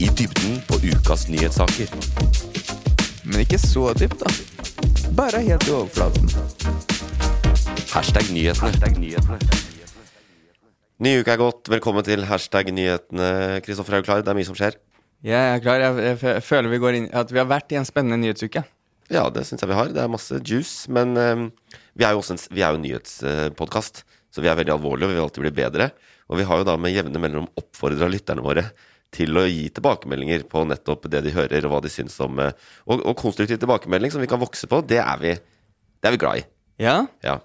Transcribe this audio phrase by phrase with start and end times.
[0.00, 1.90] I dybden på ukas nyhetssaker.
[3.28, 4.30] Men ikke så dypt, da.
[5.12, 6.30] Bare helt i overflaten.
[7.92, 9.36] Hashtag nyhetene.
[11.04, 11.68] Ny uke er gått.
[11.68, 13.60] Velkommen til hashtag nyhetene.
[13.66, 14.24] Kristoffer, er du klar?
[14.24, 14.80] Det er mye som skjer.
[15.20, 15.84] Jeg er klar.
[15.84, 18.64] Jeg, jeg, føler vi går inn At vi har vært i en spennende nyhetsuke.
[19.12, 19.92] Ja, det syns jeg vi har.
[19.92, 20.88] Det er masse juice.
[20.88, 21.50] Men um,
[21.92, 25.28] vi er jo også en, en nyhetspodkast, så vi er veldig alvorlige og vi vil
[25.28, 25.92] alltid bli bedre.
[26.32, 28.70] Og vi har jo da med jevne mellomrom oppfordra lytterne våre
[29.14, 32.52] til å gi tilbakemeldinger på nettopp det de hører, og hva de syns om eh,
[32.86, 36.20] Og, og konstruktiv tilbakemelding som vi kan vokse på, det er vi, det er vi
[36.22, 36.44] glad i.
[36.84, 36.98] Ja?
[37.26, 37.38] Ja.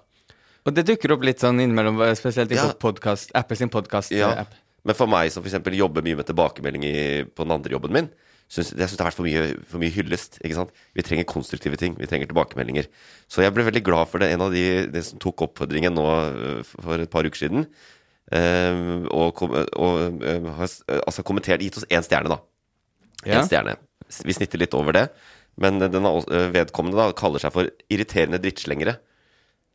[0.66, 2.68] Og det dukker opp litt sånn innimellom, spesielt i Ja.
[2.74, 4.54] podcast, Apple sin podkast-app.
[4.54, 4.62] Ja.
[4.86, 5.58] Men for meg som f.eks.
[5.74, 8.08] jobber mye med tilbakemelding i, på den andre jobben min,
[8.46, 10.38] syns, jeg syns det har vært for mye, for mye hyllest.
[10.42, 10.70] ikke sant?
[10.94, 11.96] Vi trenger konstruktive ting.
[11.98, 12.86] Vi trenger tilbakemeldinger.
[13.26, 14.30] Så jeg ble veldig glad for det.
[14.34, 16.06] En av de, de som tok oppfordringen nå
[16.70, 17.66] for et par uker siden,
[18.32, 20.70] og, kom, og øh, har
[21.06, 22.40] altså kommentert Gitt oss én stjerne, da.
[23.26, 23.42] Ja.
[23.46, 23.76] Stjerne.
[24.26, 25.06] Vi snitter litt over det.
[25.56, 28.98] Men den øh, vedkommende da kaller seg for irriterende drittslengere.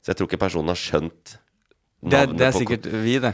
[0.04, 1.38] Så jeg tror ikke personen har skjønt
[2.02, 3.34] Det, er- det er sikkert vi, det.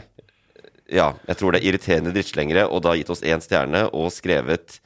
[0.92, 4.78] ja, jeg tror det er irriterende drittslengere, og da gitt oss én stjerne og skrevet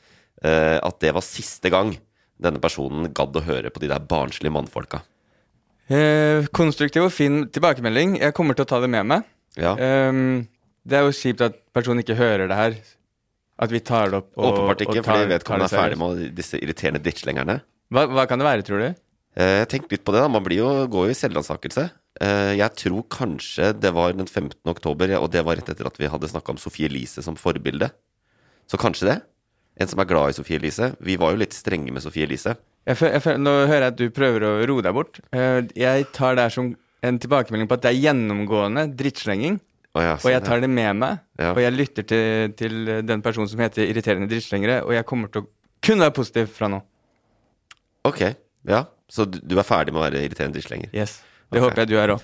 [0.44, 1.94] eh, at det var siste gang
[2.42, 5.02] denne personen gadd å høre på de der barnslige mannfolka.
[5.90, 8.16] Eh, konstruktiv og fin tilbakemelding.
[8.22, 9.26] Jeg kommer til å ta det med meg.
[9.56, 9.74] Ja.
[9.76, 10.48] Um,
[10.86, 12.76] det er jo kjipt at personen ikke hører det her.
[13.62, 14.30] At vi tar det opp.
[14.36, 17.60] og- Åpenbart ikke, og tar- fordi vedkommende er ferdig med disse irriterende drittslengerne.
[17.92, 18.94] Hva, hva kan det være, tror du?
[19.36, 20.28] Eh, tenkte litt på det, da.
[20.28, 21.90] Man blir jo, går jo i selvransakelse.
[22.20, 24.56] Eh, Jeg tror kanskje det var den 15.
[24.66, 27.90] oktober, og det var rett etter at vi hadde snakka om Sophie Elise som forbilde.
[28.68, 29.22] Så kanskje det.
[29.78, 30.96] En som er glad i Sophie Elise.
[31.00, 32.56] Vi var jo litt strenge med Sophie Elise.
[32.86, 35.20] Jeg jeg nå hører jeg at du prøver å roe deg bort.
[35.32, 39.58] Eh, jeg tar det her som en tilbakemelding på at det er gjennomgående drittslenging.
[39.92, 41.50] Oh, ja, Og jeg tar det med meg, Ja.
[41.52, 45.42] og jeg lytter til, til den personen som heter irriterende drittslengere, og jeg kommer til
[45.42, 45.48] å
[45.84, 46.78] kun være positiv fra nå.
[48.08, 48.22] Ok,
[48.68, 48.86] ja.
[49.12, 50.88] Så du du er ferdig med å være irriterende drittslenger?
[50.96, 51.20] Yes.
[51.50, 51.66] Det okay.
[51.66, 52.22] håper jeg du er òg.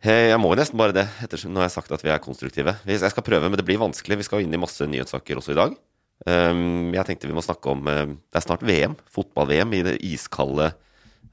[0.00, 2.72] Hey, Jeg må nesten bare det, ettersom nå har jeg sagt at vi er konstruktive.
[2.88, 4.16] Jeg skal prøve, men det blir vanskelig.
[4.16, 5.76] Vi skal inn i masse nyhetssaker også i dag.
[6.26, 8.96] Um, jeg tenkte vi må snakke om eh, Det er snart VM.
[9.08, 10.66] Fotball-VM i det iskalde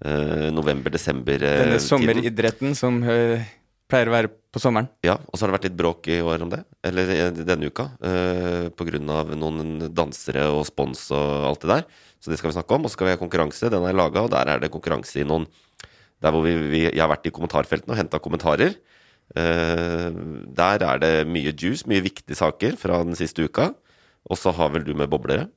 [0.06, 1.41] uh, November-desember.
[1.41, 3.41] Uh, Denne sommeridretten som uh,
[3.88, 4.90] pleier å være på sommeren.
[5.06, 6.62] Ja, og så har det vært litt bråk i år om det.
[6.88, 7.90] Eller eh, denne uka.
[8.02, 8.68] Uh,
[9.13, 11.88] av noen dansere og spons og alt det der.
[12.19, 12.85] Så det skal vi snakke om.
[12.85, 13.72] Og så skal vi ha konkurranse.
[13.72, 15.47] Den er laga, og der er det konkurranse i noen
[16.18, 18.74] Der hvor vi, vi, jeg har vært i kommentarfeltene og henta kommentarer.
[19.38, 20.08] Eh,
[20.58, 23.72] der er det mye juice, mye viktige saker fra den siste uka.
[24.28, 25.47] Og så har vel du med boblere.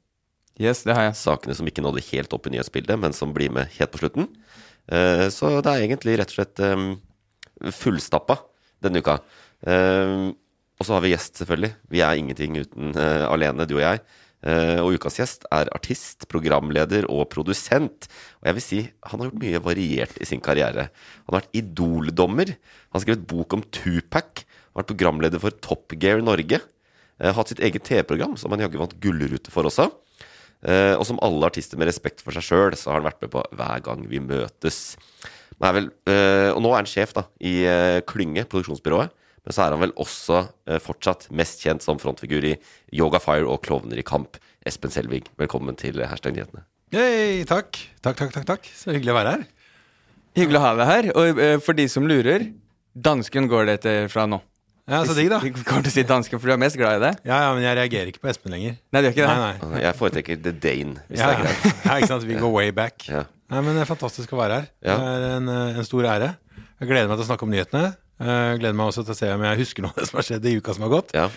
[0.61, 1.17] Yes, det har jeg.
[1.17, 4.27] Sakene som ikke nådde helt opp i nyhetsbildet, men som blir med helt på slutten.
[4.93, 6.83] Eh, så det er egentlig rett og slett eh,
[7.79, 8.37] fullstappa
[8.85, 9.23] denne uka.
[9.65, 10.33] Eh,
[10.81, 11.71] og så har vi gjest, selvfølgelig.
[11.93, 14.03] Vi er ingenting uten eh, alene, du og jeg.
[14.41, 18.11] Eh, og ukas gjest er artist, programleder og produsent.
[18.43, 20.91] Og jeg vil si han har gjort mye variert i sin karriere.
[21.25, 22.53] Han har vært Idol-dommer.
[22.91, 24.45] Han har skrevet bok om Tupac.
[24.45, 26.61] Har vært programleder for Top Gear Norge.
[27.21, 29.91] Hatt sitt eget TV-program, som han jaggu vant gullrute for også.
[30.61, 33.33] Eh, og som alle artister med respekt for seg sjøl, så har han vært med
[33.33, 34.99] på Hver gang vi møtes.
[35.57, 39.17] Men er vel, eh, og nå er han sjef da, i eh, Klynge, produksjonsbyrået.
[39.41, 40.43] Men så er han vel også
[40.85, 42.59] fortsatt mest kjent som frontfigur i
[42.93, 44.37] Yoga Fire og Klovner i kamp.
[44.69, 46.67] Espen Selvig, velkommen til Hashtag nyhetene.
[46.93, 47.73] Hey, takk.
[48.05, 48.69] Takk, takk, takk, takk.
[48.77, 49.47] Så hyggelig å være her.
[50.37, 51.09] Hyggelig å ha deg her.
[51.17, 52.51] Og for de som lurer,
[52.93, 54.43] dansken går det etter fra nå.
[54.91, 55.39] Ja, Så digg, da.
[55.47, 57.13] Vi kommer til å si danske, for du er mest glad i det.
[57.29, 58.77] Ja, ja, Men jeg reagerer ikke på Espen lenger.
[58.91, 59.39] Nei, du gjør ikke det?
[59.39, 59.83] Nei, nei.
[59.87, 61.67] Jeg foretrekker The Dane, hvis Ja, det er greit.
[61.87, 62.29] ja, ikke sant?
[62.29, 63.07] Vi går way back.
[63.09, 63.25] Ja.
[63.51, 64.71] Nei, men Det er fantastisk å være her.
[64.85, 64.97] Ja.
[64.99, 66.31] Det er en, eh, en stor ære.
[66.81, 67.85] Jeg gleder meg til å snakke om nyhetene.
[68.21, 70.27] Jeg gleder meg også til å se om jeg husker noe av det som har
[70.27, 71.15] skjedd i uka som har gått.
[71.17, 71.29] Ja.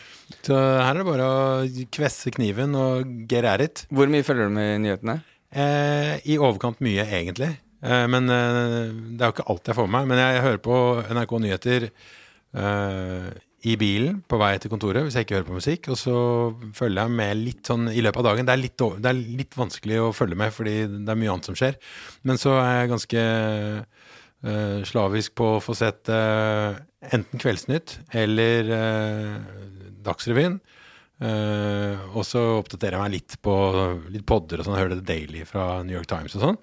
[0.44, 3.86] Så her er det bare å kvesse kniven og get at it.
[3.94, 5.20] Hvor mye følger du med i nyhetene?
[5.54, 7.52] Eh, I overkant mye, egentlig.
[7.84, 10.12] Eh, men eh, det er jo ikke alt jeg får med meg.
[10.12, 10.78] Men jeg, hører på
[11.14, 11.88] NRK Nyheter
[12.58, 13.28] eh,
[13.64, 15.90] i bilen på vei til kontoret hvis jeg ikke hører på musikk.
[15.94, 16.16] Og så
[16.76, 18.50] følger jeg med litt sånn i løpet av dagen.
[18.50, 21.50] Det er litt, det er litt vanskelig å følge med fordi det er mye annet
[21.50, 21.80] som skjer.
[22.28, 26.76] Men så er jeg ganske uh, slavisk på å få sett uh,
[27.08, 28.76] enten Kveldsnytt eller
[30.04, 30.60] Dagsrevyen.
[31.22, 33.54] Eh, og så oppdaterer jeg meg litt på
[34.12, 34.78] litt podder og sånn.
[34.80, 36.58] Hører det Daily fra New York Times og sånn.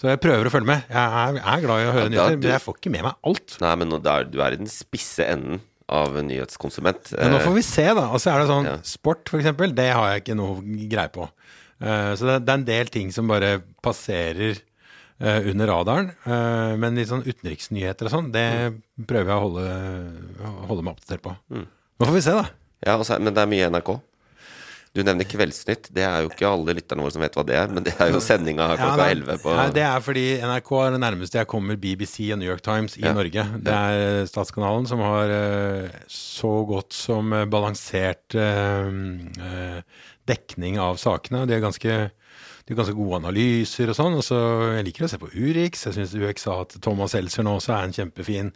[0.00, 0.84] Så jeg prøver å følge med.
[0.88, 2.92] Jeg er, jeg er glad i å høre Ja, nyheter, du- men jeg får ikke
[2.94, 3.56] med meg alt.
[3.60, 7.12] Nei, men nå- det er, du er i den spisse enden av en nyhetskonsument.
[7.18, 8.06] Men nå Eh, får vi se, da.
[8.12, 8.76] Og så er det sånn Ja.
[8.82, 11.28] Sport, eksempel, det har jeg ikke noe greie på.
[11.80, 14.58] Uh, så det, det er en del ting som bare passerer
[15.22, 16.08] uh, under radaren.
[16.26, 18.74] Eh, men litt sånn utenriksnyheter og sånn, det
[19.06, 19.66] prøver jeg å holde,
[20.68, 21.36] holde meg oppdatert på.
[21.50, 22.44] Nå får vi se, da.
[22.86, 23.96] Ja, også, men det er mye NRK.
[24.96, 25.90] Du nevner Kveldsnytt.
[25.94, 28.08] Det er jo ikke alle lytterne våre som vet hva det er, men det er
[28.10, 31.50] jo sendinga klokka nei, 11 på nei, det er fordi NRK er det nærmeste jeg
[31.50, 33.12] kommer BBC og New York Times i Ja.
[33.14, 33.44] Norge.
[33.66, 39.82] Det er Statskanalen som har eh, så godt som eh, balansert eh, eh,
[40.28, 41.44] dekning av sakene.
[41.46, 41.98] De er ganske
[42.68, 44.16] de er ganske gode analyser og sånn.
[44.20, 44.38] Og så
[44.76, 45.86] Jeg liker å se på Urix.
[45.86, 46.12] Jeg syns
[46.42, 48.50] sa at Thomas Seltzer nå også er en kjempefin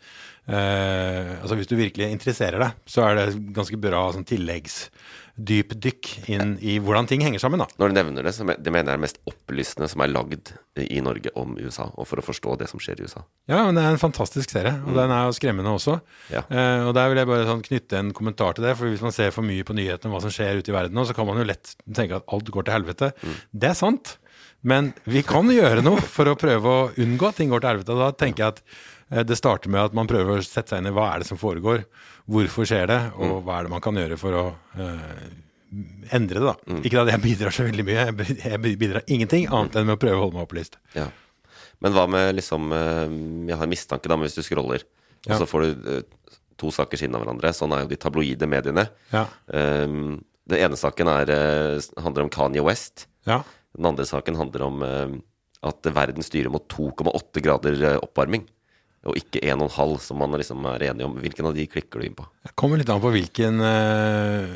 [0.53, 4.29] eh, Altså Hvis du virkelig interesserer deg, så er det ganske bra sånn
[5.43, 7.59] tilleggsdypdykk inn i hvordan ting henger sammen.
[7.59, 10.13] da Når du nevner det, så det mener jeg er det mest opplysende som er
[10.13, 13.25] lagd i Norge om USA, og for å forstå det som skjer i USA.
[13.49, 15.99] Ja, men det er en fantastisk serie, og den er jo skremmende også.
[16.33, 16.45] Ja.
[16.49, 19.15] Eh, og der vil jeg bare sånn knytte en kommentar til det, for hvis man
[19.15, 21.29] ser for mye på nyhetene om hva som skjer ute i verden nå, så kan
[21.29, 23.13] man jo lett tenke at alt går til helvete.
[23.53, 24.17] Det er sant,
[24.63, 27.99] men vi kan gjøre noe for å prøve å unngå at ting går til helvete.
[27.99, 28.65] Da tenker jeg at
[29.29, 31.41] det starter med at man prøver å sette seg inn i hva er det som
[31.41, 31.85] foregår,
[32.31, 34.45] hvorfor skjer det, og hva er det man kan gjøre for å
[34.79, 35.27] uh,
[36.17, 36.79] endre det, da.
[36.85, 38.07] Ikke at jeg bidrar så veldig mye,
[38.45, 40.79] jeg bidrar ingenting annet enn med å prøve å holde meg opplyst.
[40.97, 41.09] Ja.
[41.83, 43.15] Men hva med liksom eh,
[43.51, 44.85] Jeg har en mistanke, da, men hvis du scroller,
[45.27, 45.35] Ja.
[45.35, 47.51] og så får du eh, to saker siden av hverandre.
[47.57, 48.85] Sånn er jo de tabloide mediene.
[49.11, 49.25] Ja.
[49.49, 50.21] Um,
[50.51, 53.07] den ene saken er, eh, handler om Kanye West.
[53.27, 53.41] Ja.
[53.77, 55.15] Den andre saken handler om eh,
[55.63, 58.45] at verden styrer mot 2,8 grader eh, oppvarming.
[59.03, 61.17] Og ikke 1,5, som man liksom er enig om.
[61.19, 62.27] Hvilken av de klikker du inn på?
[62.47, 64.53] Det kommer litt an på hvilken, eh,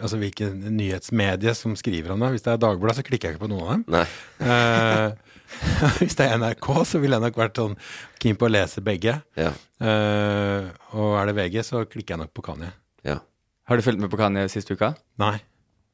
[0.00, 2.30] altså hvilken nyhetsmedie som skriver om det.
[2.32, 3.84] Hvis det er Dagbladet, så klikker jeg ikke på noen av dem.
[3.92, 4.06] Nei.
[4.40, 5.28] uh,
[5.98, 7.76] hvis det er NRK, så ville jeg nok vært sånn
[8.22, 9.18] keen på å lese begge.
[9.36, 9.52] Ja.
[9.76, 12.72] Uh, og er det VG, så klikker jeg nok på Kanye.
[13.04, 13.20] ja.
[13.68, 14.94] Har du fulgt med på Kanye siste uka?
[15.20, 15.36] Nei.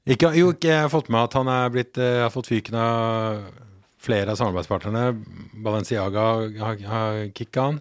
[0.07, 2.79] Ikke, jo, ikke, jeg har fått med at han er blitt uh, har fått fyken
[2.79, 3.43] av
[4.07, 5.25] flere av samarbeidspartnerne.
[5.67, 6.27] Balenciaga
[6.63, 7.81] har, har kicka han.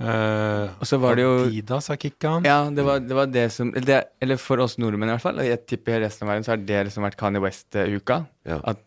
[0.00, 2.46] Uh, Og så var det jo Adidas har kicka han.
[2.48, 5.26] Ja, det var det, var det som eller det, Eller for oss nordmenn, i hvert
[5.26, 5.42] fall.
[5.42, 8.22] og Jeg tipper resten av verden så har det liksom vært Kanye West-uka.
[8.48, 8.62] Ja.
[8.72, 8.80] At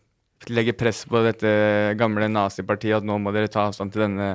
[0.50, 1.48] legge press på dette
[2.00, 4.26] gamle nazipartiet at nå må dere ta avstand til denne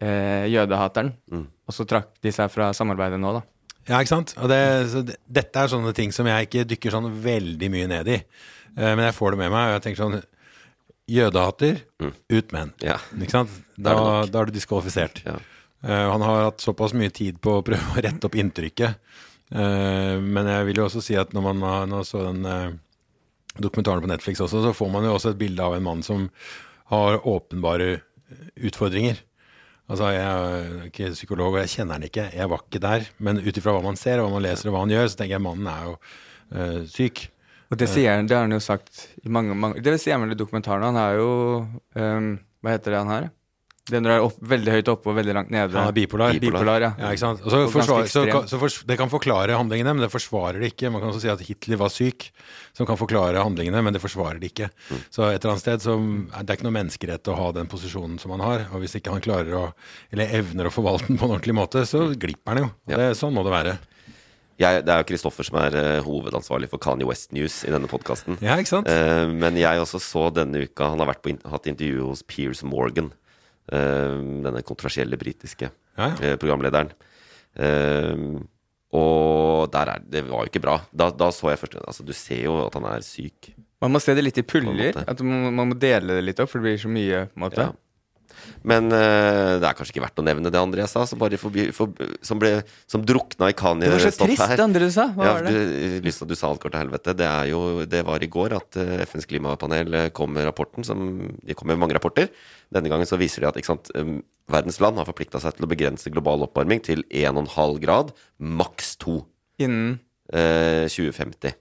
[0.00, 1.14] eh, jødehateren.
[1.30, 1.46] Mm.
[1.64, 3.44] Og så trakk de seg fra samarbeidet nå, da.
[3.86, 4.34] Ja, ikke sant?
[4.40, 4.60] Og det,
[4.92, 8.18] så det, dette er sånne ting som jeg ikke dykker sånn veldig mye ned i.
[8.74, 10.18] Uh, men jeg får det med meg, og jeg tenker sånn
[11.10, 12.70] Jødehater, ut med den.
[12.86, 12.96] Ja.
[13.18, 13.52] Ikke sant?
[13.76, 15.20] Da er da er du diskvalifisert.
[15.26, 15.36] Ja.
[15.84, 18.96] Uh, han har hatt såpass mye tid på å prøve å rette opp inntrykket.
[19.52, 22.72] Uh, men jeg vil jo også si at når man har, nå så den uh,
[23.60, 26.30] dokumentaren på Netflix også, så får man jo også et bilde av en mann som
[26.88, 27.98] har åpenbare
[28.64, 29.20] utfordringer.
[29.84, 32.30] Altså, Jeg er ikke psykolog, og jeg kjenner han ikke.
[32.32, 33.04] Jeg var ikke der.
[33.20, 35.36] Men ut ifra hva man ser, hva man leser, og hva han gjør, så tenker
[35.36, 37.26] jeg mannen er jo syk.
[37.74, 40.24] Og det sier han, det har han jo sagt i mange, mange Det sier han
[40.26, 40.86] vel i dokumentaren.
[40.86, 41.30] Han er jo
[41.98, 43.32] um, Hva heter det han her?
[43.84, 45.76] Det når du er opp, veldig høyt oppe og veldig langt nede.
[45.76, 46.36] Han er bipolar.
[46.40, 46.88] Bipolar, ja.
[46.96, 47.42] Ja, ikke sant?
[47.44, 50.88] Og forsvar, så, så for, det kan forklare handlingene, men det forsvarer det ikke.
[50.94, 52.30] Man kan også si at Hitler var syk,
[52.72, 54.70] som kan forklare handlingene, men det forsvarer det ikke.
[55.12, 58.16] Så et eller annet sted så er det ikke noe menneskerett å ha den posisjonen
[58.22, 58.64] som han har.
[58.72, 59.66] Og hvis ikke han klarer å,
[60.16, 62.72] eller evner å forvalte den på en ordentlig måte, så glipper han jo.
[62.88, 63.02] Ja.
[63.02, 63.76] Det, sånn må det være.
[64.60, 67.88] Jeg, det er jo Kristoffer som er eh, hovedansvarlig for Kanye West News i denne
[67.90, 68.36] podkasten.
[68.44, 68.86] Ja, ikke sant?
[68.90, 72.22] Eh, men jeg også så denne uka Han har vært på, in- hatt intervju hos
[72.22, 73.10] Piers Morgan.
[73.64, 76.16] Uh, denne kontroversielle britiske Ja, ja.
[76.20, 76.90] eh, programlederen.
[77.56, 78.42] Uh,
[78.94, 80.74] og der er det var jo ikke bra.
[80.94, 83.48] Da, da så jeg først Altså, du ser jo at han er syk.
[83.82, 84.94] Man må se det litt i puller.
[85.08, 87.24] At man, man må dele det litt opp, for det blir så mye.
[87.32, 87.64] på en måte.
[87.66, 87.72] Ja.
[88.64, 91.66] Men uh, det er kanskje ikke verdt å nevne det andre jeg sa, som, forbi,
[91.76, 91.92] for,
[92.24, 92.52] som, ble,
[92.90, 95.08] som drukna i Det var så Kanye-stoffet trist, det andre du sa.
[95.12, 95.52] Hva Ja, var det?
[95.52, 97.16] du, lyst til at du sa alt går til helvete.
[97.20, 100.86] Det, jo, det var i går at eh, FNs klimapanel eh, kom med rapporten.
[100.86, 101.04] Som,
[101.44, 102.32] de kom med mange rapporter.
[102.72, 103.92] Denne gangen så viser de at sant,
[104.50, 109.20] verdens land har forplikta seg til å begrense global oppvarming til 1,5 grad, maks 2
[109.64, 110.00] Innen
[110.32, 111.52] Uh, 2050.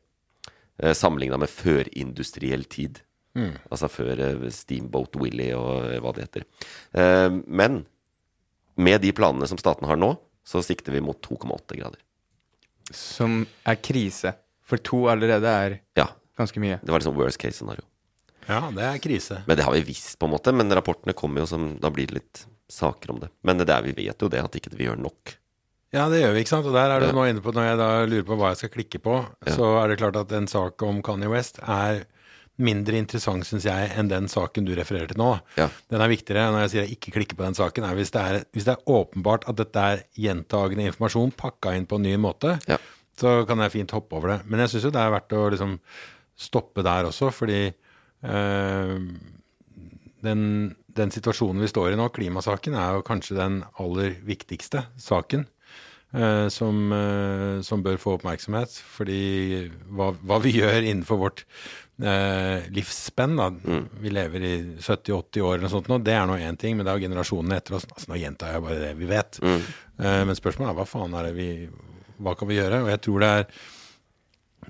[0.83, 3.01] Uh, Sammenligna med førindustriell tid.
[3.35, 6.43] Altså før eh, Steamboat Willy og eh, hva det heter.
[6.93, 7.79] Eh, men
[8.77, 10.11] med de planene som staten har nå,
[10.45, 11.99] så sikter vi mot 2,8 grader.
[12.93, 14.35] Som er krise.
[14.63, 16.07] For to allerede er Ja.
[16.37, 16.79] ganske mye.
[16.83, 17.83] Det var liksom worst case scenario.
[18.47, 19.43] Ja, det er krise.
[19.47, 20.53] Men det har vi visst, på en måte.
[20.53, 23.29] Men rapportene kommer jo som Da blir det litt saker om det.
[23.43, 25.35] Men det er, vi vet jo det, at ikke vi gjør nok.
[25.93, 26.65] Ja, det gjør vi, ikke sant.
[26.65, 27.11] Og der er du Ja.
[27.13, 29.53] nå inne på, når jeg da lurer på hva jeg skal klikke på, Ja.
[29.55, 32.05] så er det klart at en sak om Kanye West er
[32.61, 35.31] mindre interessant, syns jeg, enn den saken du refererer til nå.
[35.57, 35.69] Ja.
[35.89, 38.21] Den er viktigere når jeg sier jeg ikke klikker på den saken, er hvis det
[38.21, 42.13] er, hvis det er åpenbart at dette er gjentagende informasjon pakka inn på en ny
[42.21, 42.77] måte, Ja.
[43.17, 44.39] så kan jeg fint hoppe over det.
[44.45, 45.79] Men jeg syns jo det er verdt å liksom
[46.37, 47.73] stoppe der også, fordi
[48.23, 48.99] øh,
[50.23, 50.43] den,
[50.95, 55.47] den situasjonen vi står i nå, klimasaken, er jo kanskje den aller viktigste saken.
[56.13, 58.69] eh, som, eh, som bør få oppmerksomhet.
[58.93, 61.41] Fordi hva, hva vi gjør innenfor vårt
[62.01, 63.49] eh, livsspenn da.
[64.01, 65.99] Vi lever i 70-80 år eller noe sånt nå.
[66.03, 67.87] Det er nå én ting, men det er jo generasjonene etter oss.
[67.91, 69.39] Altså, nå gjentar jeg bare det vi vet.
[69.43, 71.49] Eh, men spørsmålet er hva faen er det vi
[72.23, 72.83] Hva kan vi gjøre?
[72.85, 73.47] Og jeg tror det er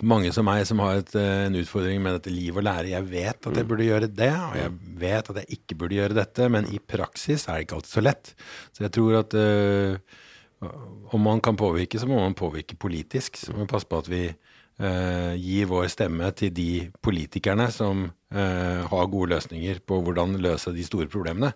[0.02, 2.90] mange som meg som har et, eh, en utfordring med dette liv og lære.
[2.90, 4.72] Jeg vet at jeg burde gjøre det, og jeg
[5.04, 8.04] vet at jeg ikke burde gjøre dette, men i praksis er det ikke alltid så
[8.04, 8.34] lett.
[8.74, 9.98] Så jeg tror at eh,
[11.14, 13.38] om man kan påvirke, så må man påvirke politisk.
[13.38, 14.26] Så må vi passe på at vi
[14.84, 16.70] eh, gi vår stemme til de
[17.04, 21.54] politikerne som eh, har gode løsninger på hvordan løse de store problemene.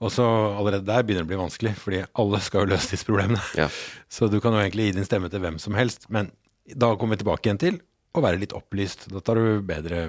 [0.00, 3.08] Og så allerede der begynner det å bli vanskelig, fordi alle skal jo løse disse
[3.08, 3.42] problemene.
[3.58, 3.68] Ja.
[4.16, 6.30] Så du kan jo egentlig gi din stemme til hvem som helst, men
[6.66, 7.80] da kommer vi tilbake igjen til
[8.16, 9.08] å være litt opplyst.
[9.12, 10.08] Da tar du bedre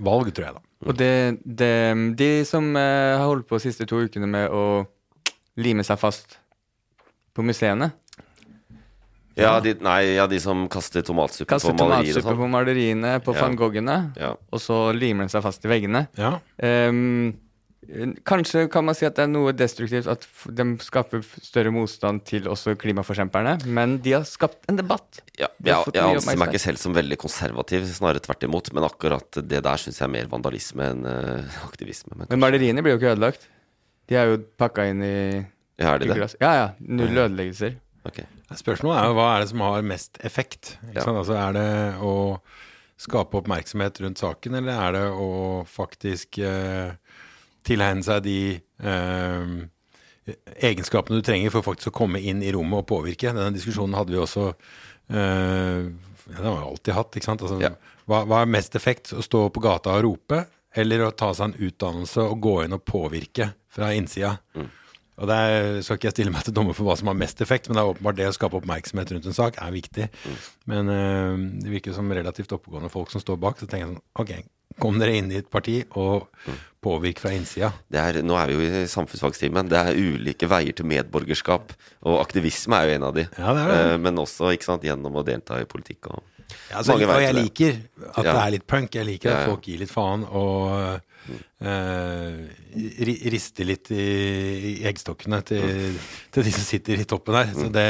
[0.00, 0.64] valg, tror jeg da.
[0.88, 1.74] Og det, det,
[2.16, 4.86] de som eh, har holdt på de siste to ukene med å
[5.60, 6.38] lime seg fast
[7.36, 7.90] på museene
[9.40, 12.54] Ja, de, nei, ja, de som kaster tomatsuppe Kaster på malerier og tomatsuppe på sånn.
[12.56, 13.40] maleriene, på Ja.
[13.46, 14.34] van Goghene, Ja.
[14.52, 16.08] og så limer den seg fast i veggene.
[16.16, 17.34] Ja, Ehm,
[18.24, 21.72] kanskje kan man si at det er noe destruktivt at f- de skaper f- større
[21.74, 25.20] motstand til også klimaforkjemperne, men de har skapt en debatt.
[25.38, 26.54] Ja, De har jeg, fått jeg mye anser meg oppmerksomhet.
[26.54, 28.72] ikke selv som veldig konservativ, snarere tvert imot.
[28.72, 32.16] Men akkurat det der syns jeg er mer vandalisme enn eh, aktivisme.
[32.16, 33.48] Men, Men maleriene blir jo ikke ødelagt.
[34.08, 35.46] De er jo pakka inn i
[35.78, 36.16] ja, er de det?
[36.16, 36.36] glass.
[36.40, 36.68] Ja, ja.
[36.80, 37.74] Null ødeleggelser.
[38.06, 38.20] Ok.
[38.58, 40.72] Spørsmålet er jo hva er det som har mest effekt?
[40.94, 41.04] Ja.
[41.06, 41.66] Altså, er det
[42.02, 42.14] å
[43.00, 45.28] skape oppmerksomhet rundt saken, eller er det å
[45.70, 46.90] faktisk eh,
[47.64, 49.54] tilegne seg de eh,
[50.66, 53.30] egenskapene du trenger for faktisk å komme inn i rommet og påvirke?
[53.32, 55.86] Denne diskusjonen hadde vi også eh,
[56.30, 57.16] Den har vi alltid hatt.
[57.16, 57.42] ikke sant?
[57.46, 57.72] Altså, Ja.
[58.10, 59.14] hva, hva er mest effekt?
[59.16, 60.44] Å stå på gata og rope,
[60.76, 64.36] eller å ta seg en utdannelse og gå inn og påvirke fra innsida?
[65.20, 67.68] Og der skal ikke jeg stille meg til dommer for hva som har mest effekt,
[67.68, 70.06] men det er åpenbart det å skape oppmerksomhet rundt en sak er viktig.
[70.70, 73.60] Men eh, det virker som relativt oppegående folk som står bak.
[73.60, 74.32] Så tenker jeg sånn Ok,
[74.80, 76.30] kom dere inn i et parti og
[76.80, 77.68] påvirk fra innsida.
[77.92, 79.68] Det er, nå er vi jo i samfunnsfagstimen.
[79.68, 81.74] Det er ulike veier til medborgerskap.
[82.08, 83.26] Og aktivisme er jo en av de.
[83.36, 83.78] Ja, det det.
[83.90, 86.14] Eh, Men også sant, gjennom å delta i politikk.
[86.14, 86.22] Og,
[86.70, 87.44] Ja, altså, Mange og veier jeg til det.
[87.44, 88.32] liker at Ja.
[88.32, 88.94] det er litt punk.
[88.94, 91.00] Jeg liker at folk gir litt faen og
[91.60, 92.40] eh,
[93.06, 94.04] ri- rister litt i,
[94.70, 95.96] i eggstokkene til,
[96.34, 97.52] til de som sitter i toppen der.
[97.56, 97.86] Så det,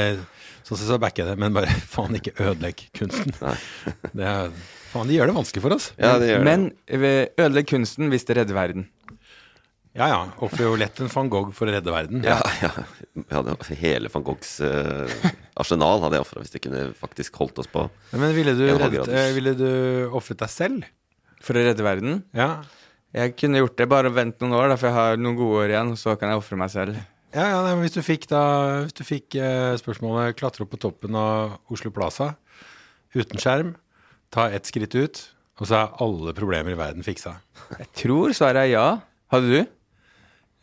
[0.66, 3.34] sånn sett så backer jeg det, men bare faen ikke ødelegg kunsten.
[4.16, 4.54] Det er,
[4.92, 5.90] faen, de gjør det vanskelig for oss.
[6.00, 6.46] ja, det gjør.
[6.48, 8.88] Men eh, ødelegg kunsten hvis det redder verden.
[9.98, 12.20] Ja ja, ofrer jo lett en van Gogh for å redde verden.
[12.22, 12.68] Ja, ja.
[13.32, 15.10] Hadde hele van Goghs uh,
[15.58, 19.10] arsenal hadde jeg ofra hvis det kunne faktisk holdt oss på Men ville du, reddet,
[19.10, 19.66] eh, ville du
[20.14, 20.86] ofret deg selv?
[21.42, 22.20] For å redde verden.
[22.36, 22.60] Ja.
[23.16, 25.72] Jeg kunne gjort det, bare vent noen år, da, for jeg har noen gode år
[25.72, 25.96] igjen.
[25.98, 27.00] Så kan jeg ofre meg selv.
[27.34, 28.42] Ja, ja, nei, men Hvis du fikk, da,
[28.86, 32.32] hvis du fikk eh, spørsmålet klatre opp på toppen av Oslo Plaza
[33.14, 33.74] uten skjerm,
[34.30, 35.20] ta ett skritt ut,
[35.58, 37.36] og så er alle problemer i verden fiksa.
[37.78, 38.86] Jeg tror svaret er ja.
[39.30, 39.76] Hadde du?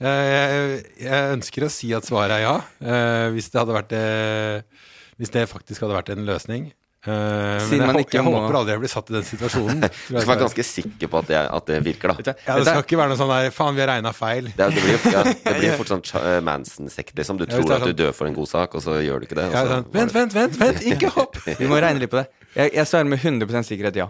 [0.04, 3.96] Jeg, jeg, jeg ønsker å si at svaret er ja, eh, hvis, det hadde vært
[3.98, 4.84] eh,
[5.18, 6.68] hvis det faktisk hadde vært en løsning.
[7.08, 9.24] Eh, men Siden jeg, man ikke jeg må- håper aldri jeg blir satt i den
[9.24, 9.80] situasjonen.
[10.12, 12.34] Du skal være ganske sikker på at det, at det virker, da.
[12.44, 14.50] Ja, Det skal ikke være noe sånn der Faen, vi har regna feil.
[14.58, 17.40] Det, det, blir, ja, det blir fort sånn eh, Manson-sekt, liksom.
[17.40, 19.30] Du tror ja, at du sånn- dør for en god sak, og så gjør du
[19.30, 19.48] ikke det.
[19.48, 21.40] og Ja, sånn, vent, vent, vent, vent, ikke hopp!
[21.64, 22.28] Vi må regne litt på det.
[22.58, 24.10] Jeg, jeg svarer med 100% sikkerhet ja.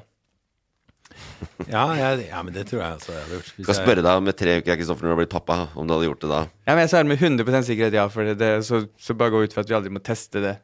[1.68, 3.50] Ja, jeg, ja, men det tror jeg altså jeg hadde gjort.
[3.58, 5.88] Hvis Skal jeg- spørre deg om tre uker, Kristoffer, når du har blitt pappa, om
[5.88, 6.40] du hadde gjort det da.
[6.68, 9.54] Ja, men jeg svarer med 100% sikkerhet ja, for det, så, så bare gå ut
[9.54, 10.56] fra at vi aldri må teste det.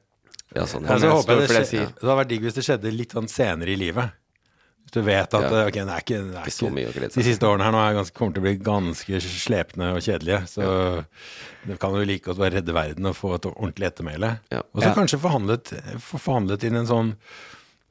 [0.55, 1.87] Ja, sånn, Ja, jeg håper jeg det, skje, sier.
[1.93, 4.11] det hadde vært digg hvis det skjedde litt sånn senere i livet.
[4.83, 5.61] Hvis du vet at Ja.
[5.67, 7.63] okay, det er ikke, det er Ikke så mye å glede seg De siste årene
[7.63, 10.41] her nå er ganske, kommer til å bli ganske slepne og kjedelige.
[10.51, 11.05] Så
[11.65, 14.39] det kan jo like godt være redde verden og få et ordentlig ettermæle.
[14.51, 14.61] Ja.
[14.73, 14.93] Og så Ja.
[14.99, 17.15] kanskje forhandlet, forhandlet inn en sånn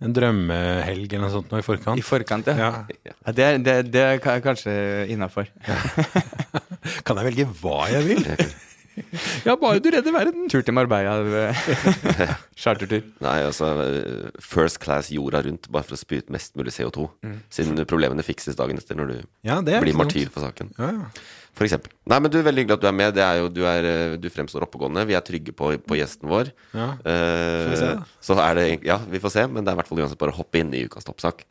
[0.03, 1.99] en drømmehelg eller noe sånt nå i forkant.
[1.99, 2.57] I forkant, ja.
[2.59, 3.13] ja.
[3.23, 4.73] ja det, er, det, det er kanskje
[5.15, 5.47] innafor.
[7.07, 8.27] Kan jeg velge hva jeg vil?
[9.47, 10.49] ja, bare du redder verden!
[10.53, 11.15] Tur til Marbella.
[11.43, 11.63] eh,
[12.63, 13.05] Chartertur.
[13.25, 17.09] Nei, altså eh, First class jorda rundt, bare for å spy ut mest mulig CO2.
[17.25, 17.37] Mm.
[17.53, 19.17] Siden problemene fikses dagen etter når du
[19.49, 20.73] Ja, er blir martyr for saken.
[20.79, 21.29] Ja, ja.
[21.53, 21.93] For eksempel.
[22.09, 23.15] Nei, men du, Veldig hyggelig at du er med.
[23.19, 25.05] Det er jo, du, er, eh, du fremstår oppegående.
[25.09, 26.53] Vi er trygge på, på gjesten vår.
[26.73, 26.95] Ja.
[27.05, 28.11] får vi se, da.
[28.25, 30.35] så er det Ja, vi får se, men det er i hvert fall uansett bare
[30.35, 31.45] å hoppe inn i ukas toppsak.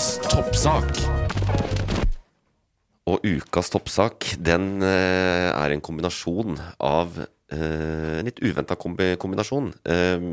[0.00, 0.98] Ukas toppsak.
[3.04, 9.68] Og ukas toppsak, den eh, er en kombinasjon av eh, En litt uventa kombinasjon.
[9.84, 10.24] Eh,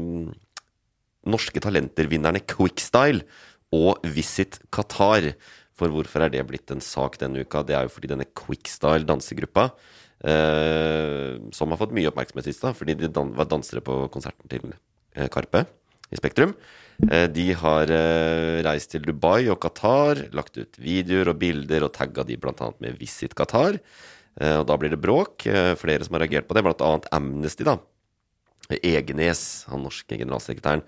[1.28, 3.28] norske talenter-vinnerne Quickstyle
[3.76, 5.34] og Visit Qatar.
[5.76, 7.68] For hvorfor er det blitt en sak denne uka?
[7.68, 9.74] Det er jo fordi denne Quickstyle dansegruppa,
[10.24, 14.48] eh, som har fått mye oppmerksomhet sist, da, fordi de dan var dansere på konserten
[14.48, 15.68] til eh, Karpe
[16.08, 16.56] i Spektrum.
[17.06, 21.94] Eh, de har eh, reist til Dubai og Qatar, lagt ut videoer og bilder og
[21.94, 22.72] tagga de bl.a.
[22.82, 23.78] med Visit Qatar.
[24.42, 25.46] Eh, og da blir det bråk.
[25.78, 26.94] Flere som har reagert på det, bl.a.
[27.14, 27.78] Amnesty, da.
[28.82, 30.82] Egenes, han norske generalsekretæren,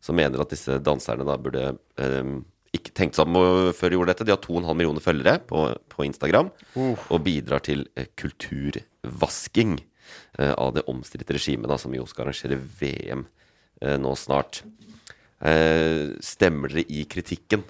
[0.00, 2.30] som mener at disse danserne da burde eh,
[2.76, 4.28] ikke tenkt seg om før de gjorde dette.
[4.28, 7.86] De har 2,5 millioner følgere på, på Instagram og bidrar til
[8.20, 9.78] kulturvasking
[10.36, 13.24] av det omstridte regimet, da, som jo skal arrangere VM
[14.02, 14.60] nå snart.
[15.44, 17.64] Eh, stemmer dere i kritikken?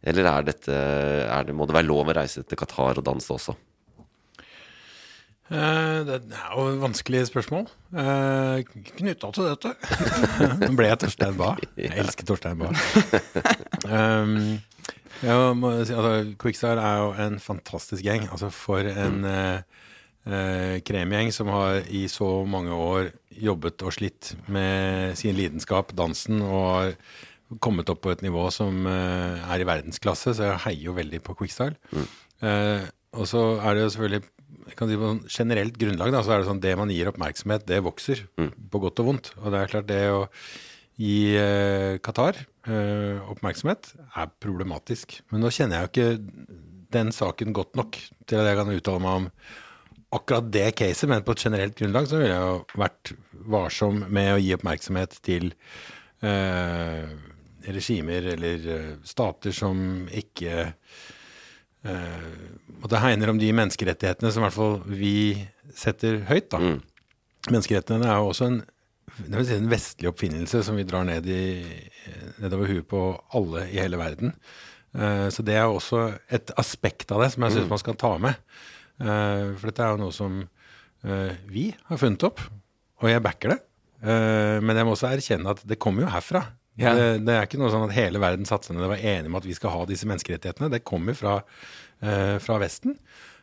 [0.00, 0.72] Eller er dette,
[1.28, 3.56] er det, må det være lov å reise til Qatar og danse også?
[5.50, 7.66] Eh, Det er jo et vanskelig spørsmål.
[7.98, 8.62] Eh,
[8.96, 9.72] Knytta til dette.
[10.62, 11.68] Nå ble jeg Torstein Bae.
[11.76, 12.70] Jeg elsker Torstein Bae.
[13.90, 14.36] Um,
[15.20, 18.28] jeg si, altså, Quickstar er jo en fantastisk gjeng.
[18.30, 19.60] Altså For en eh,
[20.26, 23.10] eh, kremgjeng som har i så mange år
[23.40, 26.94] jobbet og slitt med sin lidenskap, dansen, og har
[27.62, 31.22] kommet opp på et nivå som eh, er i verdensklasse, så jeg heier jo veldig
[31.26, 31.78] på Quickstyle.
[32.44, 32.84] Eh,
[33.18, 34.28] og så er det jo selvfølgelig
[34.76, 37.80] kan si på generelt grunnlag da, så er det sånn det man gir oppmerksomhet, det
[37.84, 38.24] vokser.
[38.70, 39.32] På godt og vondt.
[39.40, 40.20] Og det er klart det å
[41.00, 45.20] gi eh, Qatar eh, oppmerksomhet er problematisk.
[45.32, 46.60] Men nå kjenner jeg jo ikke
[46.94, 49.28] den saken godt nok til at jeg kan uttale meg om
[50.10, 53.12] akkurat det caset, men på et generelt grunnlag så ville jeg jo vært
[53.50, 55.52] varsom med å gi oppmerksomhet til
[56.26, 57.04] eh,
[57.70, 62.26] regimer eller eh, stater som ikke eh,
[62.80, 65.14] måtte hegner om de menneskerettighetene som i hvert fall vi
[65.76, 66.50] setter høyt.
[66.52, 66.60] da.
[67.50, 68.58] Menneskerettighetene er jo også en,
[69.46, 71.44] si en vestlig oppfinnelse som vi drar ned i,
[72.42, 73.04] nedover huet på
[73.36, 74.34] alle i hele verden.
[74.98, 78.16] Eh, så det er også et aspekt av det som jeg syns man skal ta
[78.22, 78.38] med.
[79.00, 82.42] Eh, for dette er jo noe som eh, vi har funnet opp,
[83.00, 83.60] og jeg backer det.
[84.00, 86.44] Eh, men jeg må også erkjenne at det kommer jo herfra.
[86.80, 86.94] Ja.
[86.96, 89.56] Det, det er ikke noe sånn at hele verden og var enige om at vi
[89.56, 90.70] skal ha disse menneskerettighetene.
[90.72, 91.40] Det kommer fra,
[92.00, 92.94] fra Vesten.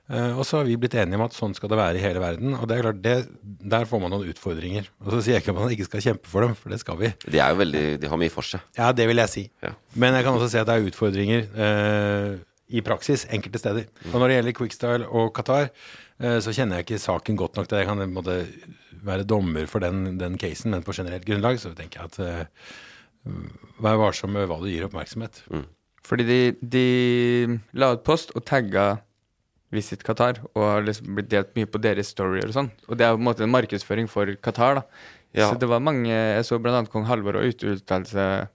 [0.07, 2.55] Og så har vi blitt enige om at sånn skal det være i hele verden.
[2.55, 4.87] Og det er klart, det, der får man noen utfordringer.
[5.03, 6.97] Og så sier jeg ikke at man ikke skal kjempe for dem, for det skal
[7.03, 7.11] vi.
[7.27, 8.63] De er jo veldig, de har mye for seg.
[8.79, 9.45] Ja, det vil jeg si.
[9.67, 9.75] Ja.
[9.93, 13.87] Men jeg kan også si at det er utfordringer eh, i praksis enkelte steder.
[14.11, 15.69] Og når det gjelder Quickstyle og Qatar,
[16.19, 18.37] eh, så kjenner jeg ikke saken godt nok til jeg kan på måte,
[19.07, 22.47] være dommer for den, den casen, men på generelt grunnlag så tenker jeg at
[23.29, 23.35] uh,
[23.83, 25.43] vær varsom med hva du gir oppmerksomhet.
[26.07, 26.87] Fordi de, de
[27.77, 28.97] la ut post og tagga
[29.75, 32.69] Visit Qatar, og har liksom blitt delt mye på deres storyer og sånn.
[32.87, 34.85] Og det er på en måte en markedsføring for Qatar, da.
[35.35, 35.49] Ja.
[35.49, 38.47] Så det var mange Jeg så annet kong Halvor og uttalte seg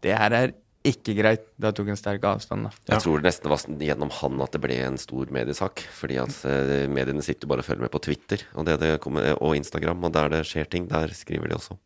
[0.00, 0.52] Det her er
[0.86, 1.42] ikke greit.
[1.60, 2.70] Da tok en sterk avstand, da.
[2.88, 5.82] Jeg tror det nesten var gjennom han at det ble en stor mediesak.
[5.98, 9.34] Fordi at eh, mediene sitter bare og følger med på Twitter og, det det kommer,
[9.40, 11.76] og Instagram, og der det skjer ting, der skriver de også.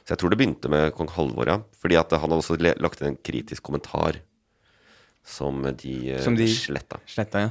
[0.00, 1.58] Så jeg tror det begynte med kong Halvor, ja.
[1.82, 4.22] Fordi at han hadde også lagt inn en kritisk kommentar
[5.22, 6.98] som de, eh, Som de- sletta.
[7.06, 7.50] Sletta, ja.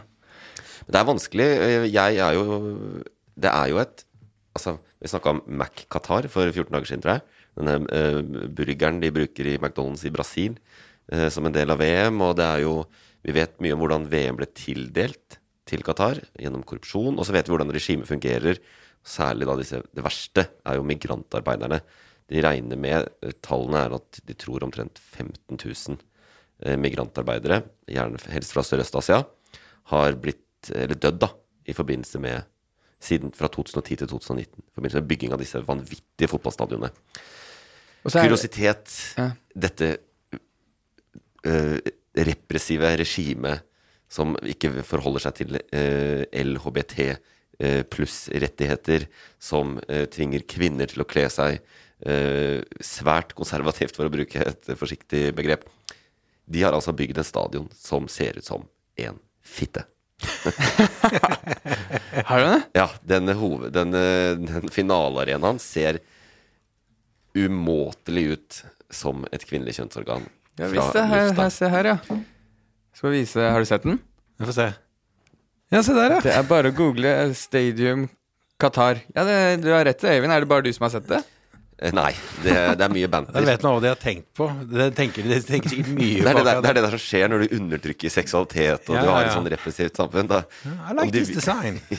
[0.88, 1.46] Men det er vanskelig.
[1.62, 3.04] Eh, Jeg er jo
[3.40, 4.06] Det er jo et
[4.58, 7.22] Altså, vi snakka om Mac Qatar for 14 dager siden, tror jeg.
[7.58, 8.20] Denne eh,
[8.56, 10.58] burgeren de bruker i McDonald's i Brasil
[11.12, 12.22] eh, som en del av VM.
[12.26, 12.82] Og det er jo
[13.20, 17.18] Vi vet mye om hvordan VM ble tildelt til Qatar gjennom korrupsjon.
[17.18, 18.62] Og så vet vi hvordan regimet fungerer.
[19.04, 21.82] Særlig da disse Det verste er jo migrantarbeiderne.
[22.30, 25.98] De regner med eh, Tallene er at de tror omtrent 15 000
[26.66, 29.24] eh, migrantarbeidere, gjerne helst fra Sørøst-Asia,
[29.94, 31.30] har blitt Eller dødd, da,
[31.72, 32.44] i forbindelse med
[33.00, 34.60] Siden fra 2010 til 2019.
[34.60, 36.92] I forbindelse med bygging av disse vanvittige fotballstadionene.
[38.04, 38.94] Kuriositet.
[39.18, 39.30] Ja.
[39.68, 39.90] Dette
[41.48, 41.78] uh,
[42.20, 43.66] repressive regimet
[44.10, 46.96] som ikke forholder seg til uh, LHBT
[47.60, 49.04] eh, pluss-rettigheter,
[49.38, 51.62] som eh, tvinger kvinner til å kle seg
[52.00, 55.66] svært konservativt, for å bruke et forsiktig begrep.
[56.48, 58.64] De har altså bygd en stadion som ser ut som
[59.04, 59.84] en fitte.
[62.30, 62.62] Har du det?
[62.78, 64.02] Ja, denne, hoved, denne,
[64.42, 66.02] den finalearenaen ser
[67.38, 68.60] umåtelig ut
[68.94, 70.28] som et kvinnelig kjønnsorgan.
[70.60, 71.06] Ja visst det.
[71.08, 71.98] Her, her, se her, ja.
[72.96, 74.00] Skal vi vise Har du sett den?
[74.40, 74.70] Vi får se.
[75.70, 76.22] Ja, se der, ja.
[76.26, 78.08] Det er bare å google Stadium
[78.60, 79.04] Qatar.
[79.14, 80.34] Ja, det, du har rett, Øyvind.
[80.34, 81.22] Er det bare du som har sett det?
[81.82, 82.12] Eh, Nei,
[82.44, 83.46] det, det er mye Jeg banter.
[83.54, 84.50] vet nå hva de har tenkt på.
[84.68, 87.04] De tenker, de tenker sikkert mye Det er det, der, det er det der som
[87.06, 90.28] skjer når du undertrykker seksualitet og Ja, du har ja, et sånn repressivt samfunn.
[90.28, 90.42] Da.
[90.68, 91.80] I like du, this design.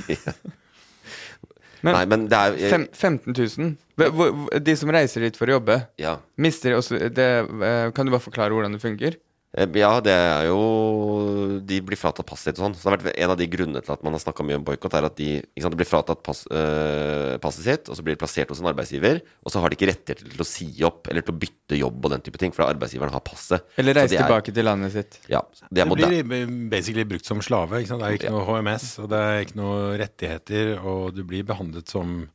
[1.80, 3.70] Men, Nei, men det er fem, 15 000.
[3.96, 6.18] Hvor- hvor- De som reiser dit for å jobbe, ja.
[6.36, 9.16] mister også det, eh, Kan du bare forklare hvordan det funker?
[9.56, 12.74] Eh, Ja, det er jo De blir fratatt passet sitt og sånn.
[12.78, 14.64] Så det har vært en av de grunnene til at man har snakka mye om
[14.64, 18.04] boikott, er at de ikke sant, de blir fratatt pass, øh, passet sitt, og så
[18.06, 20.68] blir de plassert hos en arbeidsgiver, og så har de ikke rettigheter til å si
[20.86, 23.66] opp eller til å bytte jobb og den type ting, for arbeidsgiveren har passet.
[23.76, 25.18] Eller reise tilbake til landet sitt?
[25.28, 25.42] Ja.
[25.70, 27.82] Det er Det blir basically brukt som slave.
[27.82, 28.00] Ikke sant?
[28.02, 28.38] Det er ikke Ja.
[28.38, 32.28] noe HMS, og det er ikke noe rettigheter, og du blir behandlet som,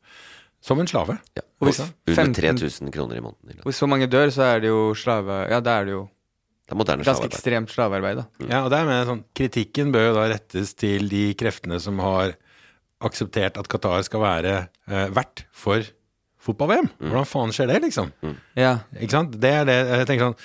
[0.60, 1.18] som en slave.
[1.34, 1.42] Ja.
[1.62, 3.62] Hvis Under 3000 kroner i måneden.
[3.64, 5.48] Hvis så mange dør, så er det jo slave...
[5.48, 6.08] Ja, da er det jo
[6.66, 7.36] Det er moderne ganske slavearbeid.
[7.38, 8.48] ekstremt slavearbeid, da.
[8.50, 12.00] Ja, og det er med sånn, Kritikken bør jo da rettes til de kreftene som
[12.02, 12.34] har
[13.06, 14.54] akseptert at Qatar skal være
[14.88, 15.84] eh, vert for
[16.42, 16.88] fotball-VM.
[17.02, 18.10] Hvordan faen skjer det, liksom?
[18.58, 18.80] Ja.
[18.98, 19.36] Ikke sant?
[19.42, 20.38] Det er det jeg tenker sånn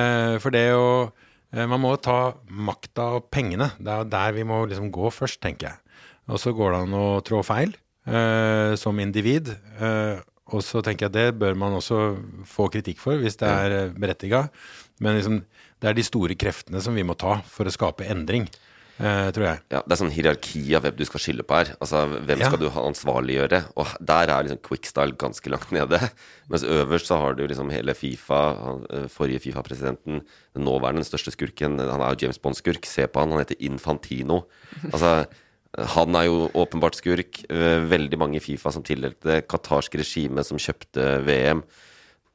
[0.00, 3.72] eh, For det å eh, Man må ta makta og pengene.
[3.76, 6.00] Det er der vi må liksom gå først, tenker jeg.
[6.32, 7.76] Og så går det an å trå feil
[8.08, 9.52] eh, som individ.
[9.80, 12.00] Eh, og så tenker jeg at det bør man også
[12.46, 14.44] få kritikk for, hvis det er uh, berettiga.
[15.02, 15.40] Men liksom,
[15.80, 18.48] det er de store kreftene som vi må ta for å skape endring,
[18.96, 19.58] Uh, tror jeg.
[19.74, 21.74] Ja, det er sånn hierarki av hvem du skal skylde på her.
[21.84, 22.46] Altså, Hvem Ja.
[22.48, 23.58] skal du ansvarliggjøre?
[23.76, 25.98] Og der er liksom Quickstyle ganske langt nede.
[26.48, 28.56] Mens øverst så har du liksom hele Fifa,
[28.88, 30.22] eh, forrige Fifa-presidenten,
[30.54, 31.76] den nåværende, den største skurken.
[31.78, 32.86] Han er jo James Bond-skurk.
[32.86, 34.46] Se på han, han heter Infantino.
[34.90, 35.26] Altså,
[35.92, 37.44] han er jo åpenbart skurk.
[37.50, 41.62] Eh, Veldig mange i Fifa som tildelte det Qatarsk regime som kjøpte VM.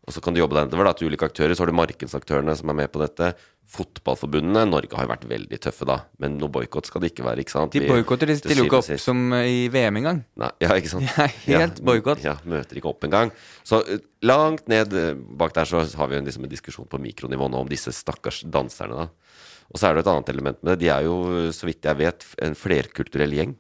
[0.08, 1.54] Og så kan du jobbe deg nedover da, til ulike aktører.
[1.54, 3.28] Så har du markedsaktørene som er med på dette.
[3.72, 4.64] Fotballforbundene.
[4.68, 7.44] Norge har jo vært veldig tøffe da, men noe boikott skal det ikke være.
[7.46, 7.76] ikke sant?
[7.78, 8.32] De boikotter.
[8.32, 10.24] De stiller jo ikke opp som eh, i VM engang.
[10.42, 11.06] Ja, ikke sant?
[11.22, 12.24] Ja, helt helt boikott.
[12.26, 13.32] Ja, møter ikke opp engang.
[13.68, 17.00] Så eh, langt ned eh, bak der så har vi jo liksom en diskusjon på
[17.02, 19.06] mikronivå nå om disse stakkars danserne.
[19.06, 19.52] da.
[19.72, 20.82] Og så er det et annet element med det.
[20.82, 21.20] De er jo,
[21.56, 23.54] så vidt jeg vet, en flerkulturell gjeng.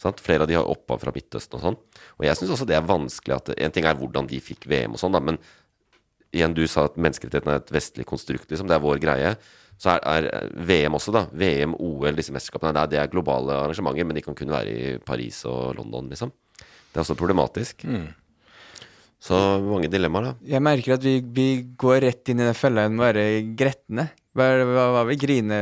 [0.00, 0.18] Sant?
[0.20, 1.78] Flere av de har opphav fra Midtøsten og sånn.
[2.18, 4.96] Og jeg syns også det er vanskelig at En ting er hvordan de fikk VM
[4.96, 5.38] og sånn, da, men
[6.36, 8.68] igjen, du sa at menneskerettighetene er et vestlig konstrukt, liksom.
[8.68, 9.32] Det er vår greie.
[9.80, 11.26] Så er, er VM også, da.
[11.36, 12.72] VM, OL, disse mesterskapene.
[12.76, 16.08] Det er, det er globale arrangementer, men de kan kun være i Paris og London,
[16.12, 16.32] liksom.
[16.56, 17.84] Det er også problematisk.
[19.26, 20.50] Så mange dilemmaer, da.
[20.54, 23.26] Jeg merker at vi, vi går rett inn i den fella med å være
[23.58, 24.10] gretne.
[24.36, 24.48] Hva
[25.00, 25.18] var vi?
[25.20, 25.60] Grine...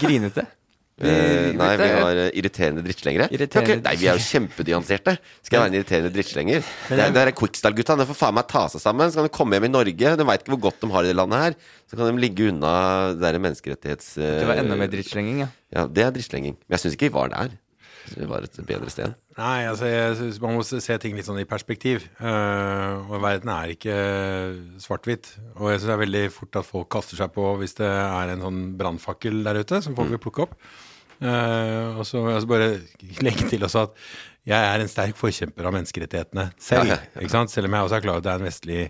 [0.00, 0.46] Grinete?
[0.98, 3.28] Eh, nei, vi har eh, irriterende drittslengere.
[3.30, 3.82] Irriterende okay.
[3.84, 5.14] Nei, vi er jo kjempedianserte.
[5.46, 6.64] Skal jeg være en irriterende drittslenger?
[6.88, 7.96] Det er, det er Quickstyle-gutta.
[8.00, 9.12] De får faen meg ta seg sammen.
[9.12, 10.16] Så kan de komme hjem i Norge.
[10.18, 11.56] De veit ikke hvor godt de har i det landet her.
[11.86, 12.74] Så kan de ligge unna
[13.14, 14.10] det der menneskerettighets...
[14.18, 15.48] Uh, Det var enda mer drittslenging, ja.
[15.76, 16.58] Ja, det er drittslenging.
[16.66, 17.54] Men jeg syns ikke vi var der.
[18.14, 19.14] Det var et bedre sted.
[19.38, 22.08] Nei, altså jeg synes man må se ting litt sånn i perspektiv.
[22.20, 23.98] Uh, og verden er ikke
[24.82, 25.30] svart-hvitt.
[25.58, 28.34] Og jeg syns det er veldig fort at folk kaster seg på hvis det er
[28.34, 30.58] en sånn brannfakkel der ute som folk vil plukke opp.
[31.18, 32.66] Uh, og så jeg også bare
[33.26, 34.02] legge til også at
[34.48, 36.94] jeg er en sterk forkjemper av menneskerettighetene selv.
[36.94, 37.46] Ja, ja, ja.
[37.50, 38.82] Selv om jeg også er klar over at det er en vestlig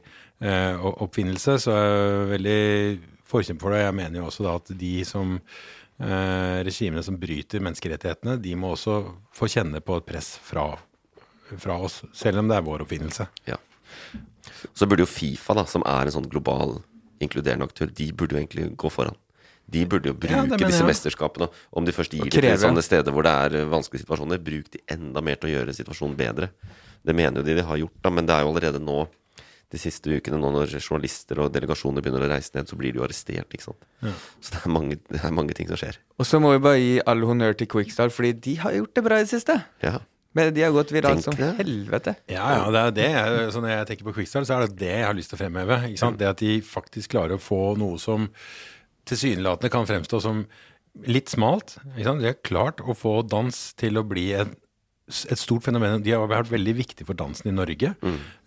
[0.45, 2.61] uh, oppfinnelse, så er jeg veldig
[3.29, 3.83] forkjemper for det.
[3.83, 5.39] Jeg mener jo også da at de som
[5.99, 9.01] regimene som bryter menneskerettighetene, de må også
[9.35, 10.69] få kjenne på et press fra,
[11.51, 13.27] fra oss, selv om det er vår oppfinnelse.
[13.51, 13.59] Ja.
[14.75, 16.79] Så burde jo Fifa, da, som er en sånn global
[17.23, 19.19] inkluderende aktør, de burde jo egentlig gå foran.
[19.69, 21.51] De burde jo bruke Ja, disse mesterskapene.
[21.77, 24.71] Om de først gir det til sånne steder hvor det er eh, vanskelige situasjoner, bruk
[24.73, 26.49] de enda mer til å gjøre situasjonen bedre.
[27.05, 29.03] Det mener jo de de har gjort, da, men det er jo allerede nå,
[29.69, 33.03] de siste ukene, nå når journalister og delegasjoner begynner å reise ned, så blir de
[33.03, 33.89] jo arrestert, ikke sant.
[34.41, 35.99] Så det er, mange, det er mange ting som skjer.
[36.17, 39.05] Og så må vi bare gi all honnør til Quickstar, fordi de har gjort det
[39.05, 39.59] bra i det siste.
[39.85, 39.99] Ja.
[40.37, 42.15] Men de har gått viralt som helvete.
[42.31, 43.53] Ja, ja, det er det.
[43.55, 45.43] Så når jeg tenker på Quickstar, så er det det jeg har lyst til å
[45.43, 45.79] fremheve.
[45.89, 46.19] Ikke sant?
[46.21, 48.29] Det at de faktisk klarer å få noe som
[49.09, 50.45] tilsynelatende kan fremstå som
[51.09, 51.79] litt smalt.
[51.95, 52.23] Ikke sant?
[52.23, 54.53] De har klart å få dans til å bli et,
[55.09, 56.03] et stort fenomen.
[56.05, 57.95] De har vært veldig viktige for dansen i Norge.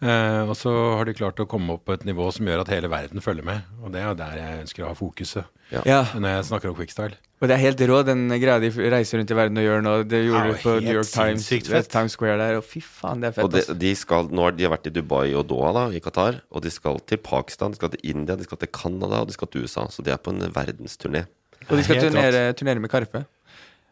[0.02, 2.72] Eh, og så har de klart å komme opp på et nivå som gjør at
[2.74, 3.66] hele verden følger med.
[3.84, 5.46] Og det er der jeg ønsker å ha fokuset
[5.86, 6.04] Ja.
[6.14, 7.18] når jeg snakker om Quickstyle.
[7.42, 9.94] Og det er helt rå, den greia de reiser rundt i verden og gjør nå.
[10.06, 11.48] Det gjorde Ja, de på New York Times.
[11.90, 13.44] Times Square der, og fy faen, det er fett.
[13.48, 16.38] Og de, de skal, nå har de vært i Dubai og Doha da, i Qatar,
[16.54, 19.34] og de skal til Pakistan, de skal til India, de skal til Canada og de
[19.34, 19.88] skal til USA.
[19.90, 21.26] Så de er på en verdensturné.
[21.70, 23.26] Og de skal turnere, turnere med Karpe.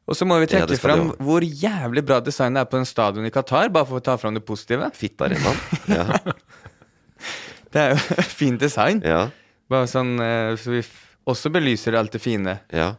[0.10, 2.88] Og så må vi trekke ja, fram hvor jævlig bra design det er på en
[2.90, 4.90] stadion i Qatar, bare for å ta fram det positive.
[4.98, 5.60] Fitt Fittarenaen.
[5.94, 6.08] Ja,
[7.74, 8.00] Det er jo
[8.40, 9.04] fint design.
[9.06, 9.28] ja,
[9.70, 10.82] Bare sånn, eh, så vi
[11.30, 12.58] også belyser alt det fine.
[12.74, 12.96] ja.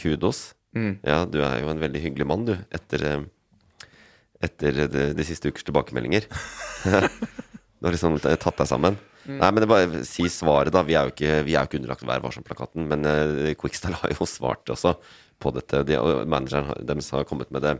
[0.00, 0.54] Kudos.
[0.72, 0.94] Mm.
[1.04, 3.88] Ja, du er jo en veldig hyggelig mann, du, etter, eh,
[4.40, 6.24] etter de, de siste ukers tilbakemeldinger.
[6.88, 8.96] du har liksom tatt deg sammen.
[9.28, 10.82] Nei, men det bare Si svaret, da.
[10.86, 14.14] Vi er jo ikke, vi er jo ikke underlagt Vær varsom-plakaten, men uh, Quickstyle har
[14.14, 14.94] jo svart også
[15.40, 15.82] på dette.
[15.88, 17.74] De, og manageren deres har kommet med det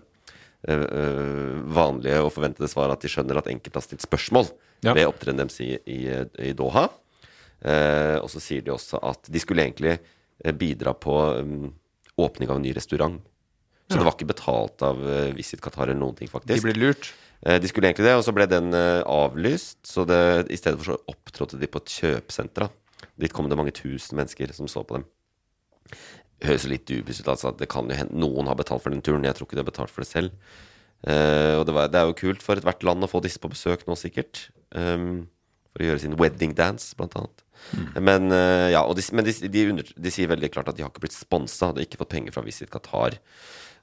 [0.68, 4.48] eh, vanlige og forventede svaret at de skjønner at enkelte har stilt spørsmål
[4.81, 4.94] Ja.
[4.96, 5.98] ved opptredenen deres i, i,
[6.40, 6.87] i Doha.
[7.61, 9.98] Uh, og så sier de også at de skulle egentlig
[10.57, 11.66] bidra på um,
[12.16, 13.18] åpning av en ny restaurant.
[13.90, 16.55] Så det var ikke betalt av uh, Visit Qatar eller noen ting, faktisk.
[16.55, 17.11] De ble lurt.
[17.46, 19.81] Eh, de skulle egentlig det, og så ble den eh, avlyst.
[19.88, 20.20] Så det,
[20.53, 22.68] i stedet for så opptrådte de på et kjøpesenter.
[23.20, 25.07] Dit kom det mange tusen mennesker som så på dem.
[26.44, 27.53] Høres litt dubious ut, altså.
[27.57, 29.24] Det kan jo hende noen har betalt for den turen.
[29.29, 30.33] Jeg tror ikke de har betalt for det selv.
[31.00, 33.48] Uh, og det, var, det er jo kult for ethvert land å få disse på
[33.53, 34.50] besøk nå, sikkert.
[34.76, 35.29] Um,
[35.72, 37.44] for å gjøre sin wedding dance, blant annet.
[38.00, 40.85] Men, uh, ja, og de, men de, de, under, de sier veldig klart at de
[40.85, 43.16] har ikke blitt sponsa, hadde ikke fått penger fra Visit Qatar.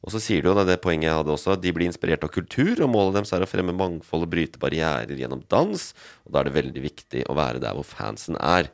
[0.06, 2.32] Og så sier du jo det, det poenget jeg hadde også, de blir inspirert av
[2.34, 5.88] kultur, og målet deres er å fremme mangfold og bryte barrierer gjennom dans.
[6.28, 8.70] Og da er det veldig viktig å være der hvor fansen er.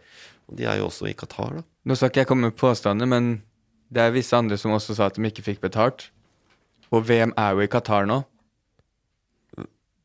[0.52, 1.66] Og de er jo også i Qatar, da.
[1.88, 3.34] Nå skal ikke jeg komme med påstander, men
[3.94, 6.10] det er visse andre som også sa at de ikke fikk betalt.
[6.94, 8.22] Og VM er jo i Qatar nå.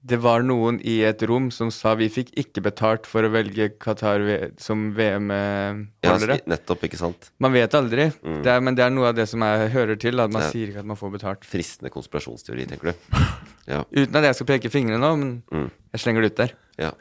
[0.09, 3.71] Det var noen i et rom som sa vi fikk ikke betalt for å velge
[3.83, 4.23] Qatar
[4.63, 6.39] som VM-holdere.
[6.49, 7.31] nettopp, ikke sant?
[7.43, 8.09] Man vet aldri,
[8.43, 10.21] det er, men det er noe av det som jeg hører til.
[10.25, 10.51] At man ja.
[10.55, 11.45] sier ikke at man får betalt.
[11.49, 13.17] Fristende konspirasjonsteori, tenker du?
[13.69, 13.83] Ja.
[13.93, 15.67] Uten at jeg skal peke fingrene nå, men Mm.
[15.93, 16.53] jeg slenger det ut der.
[16.81, 16.93] Ja.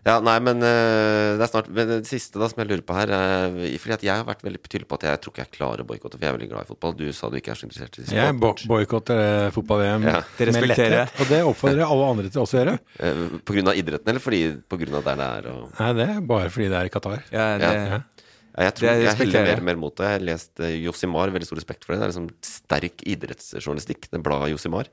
[0.00, 2.94] Ja, nei, men uh, det er snart Men det siste da som jeg lurer på
[2.96, 5.52] her uh, Fordi at jeg har vært veldig tydelig på at jeg tror ikke jeg
[5.58, 6.94] klarer å boikotte, for jeg er veldig glad i fotball.
[6.96, 8.62] Du sa du ikke er så interessert i Jeg bo sport.
[8.70, 11.20] boikotter eh, fotball-VM Ja, det med respekterer letthet.
[11.20, 12.76] Og det oppfordrer jeg alle andre til også å gjøre.
[12.96, 14.40] Uh, på grunn av idretten, eller fordi
[14.72, 15.50] på grunn av der det er?
[15.52, 17.20] Og, Nei, det er bare fordi det er i Qatar.
[17.28, 18.00] Ja, det, Ja.
[18.00, 18.64] Ja.
[18.66, 20.08] jeg tror jeg heller mer mer mot det.
[20.08, 22.00] Jeg har lest uh, Josimar, veldig stor respekt for det.
[22.00, 24.88] Det er liksom sterk idrettsjournalistikk, det bladet Josimar.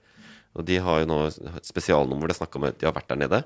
[0.57, 3.09] Og de har jo nå et spesialnummer det er snakk om at de har vært
[3.13, 3.41] der nede,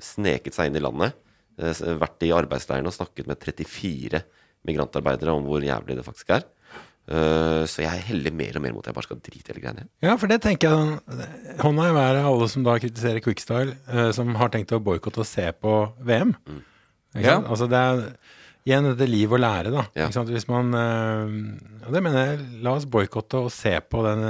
[0.00, 1.14] sneket seg inn i landet,
[1.58, 4.22] eh, vært i arbeidsleiren og snakket med 34
[4.66, 6.44] migrantarbeidere om hvor jævlig det faktisk er.
[7.04, 9.60] Eh, så jeg heller mer og mer mot at jeg bare skal drite i hele
[9.66, 9.88] greiene.
[10.00, 14.32] Ja, for det tenker jeg Hånda i været alle som da kritiserer Quickstyle, eh, som
[14.40, 16.32] har tenkt å boikotte og se på VM.
[17.14, 17.34] Ikke Ja.
[17.36, 17.50] sant?
[17.52, 18.16] Altså det er
[18.64, 19.84] igjen dette liv og lære, da.
[19.94, 20.06] Ja.
[20.08, 20.30] Ikke sant?
[20.32, 24.24] Hvis man eh, Og det mener jeg, la oss boikotte og se på den,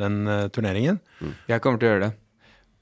[0.00, 0.16] den
[0.48, 1.00] turneringen.
[1.20, 1.34] turneringen.
[1.46, 2.14] jeg kommer til å gjøre det.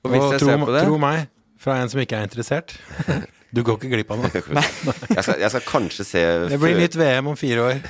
[0.06, 1.26] Og hvis jeg tro, ser på det tro meg,
[1.58, 2.74] fra en som ikke er interessert,
[3.54, 4.32] du går ikke glipp av noe.
[4.32, 7.86] Jeg skal, jeg skal kanskje se Det blir nytt VM om fire år.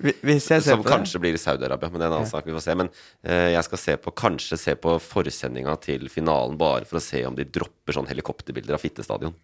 [0.00, 2.28] Hvis jeg ser Som på det kanskje blir i Saudi-Arabia, men det er en annen
[2.30, 2.46] sak.
[2.48, 2.76] Vi får se.
[2.80, 2.88] Men
[3.20, 7.20] eh, jeg skal se på, kanskje se på forsendinga til finalen, bare for å se
[7.28, 9.34] om de dropper sånn helikopterbilder av Fittestadion.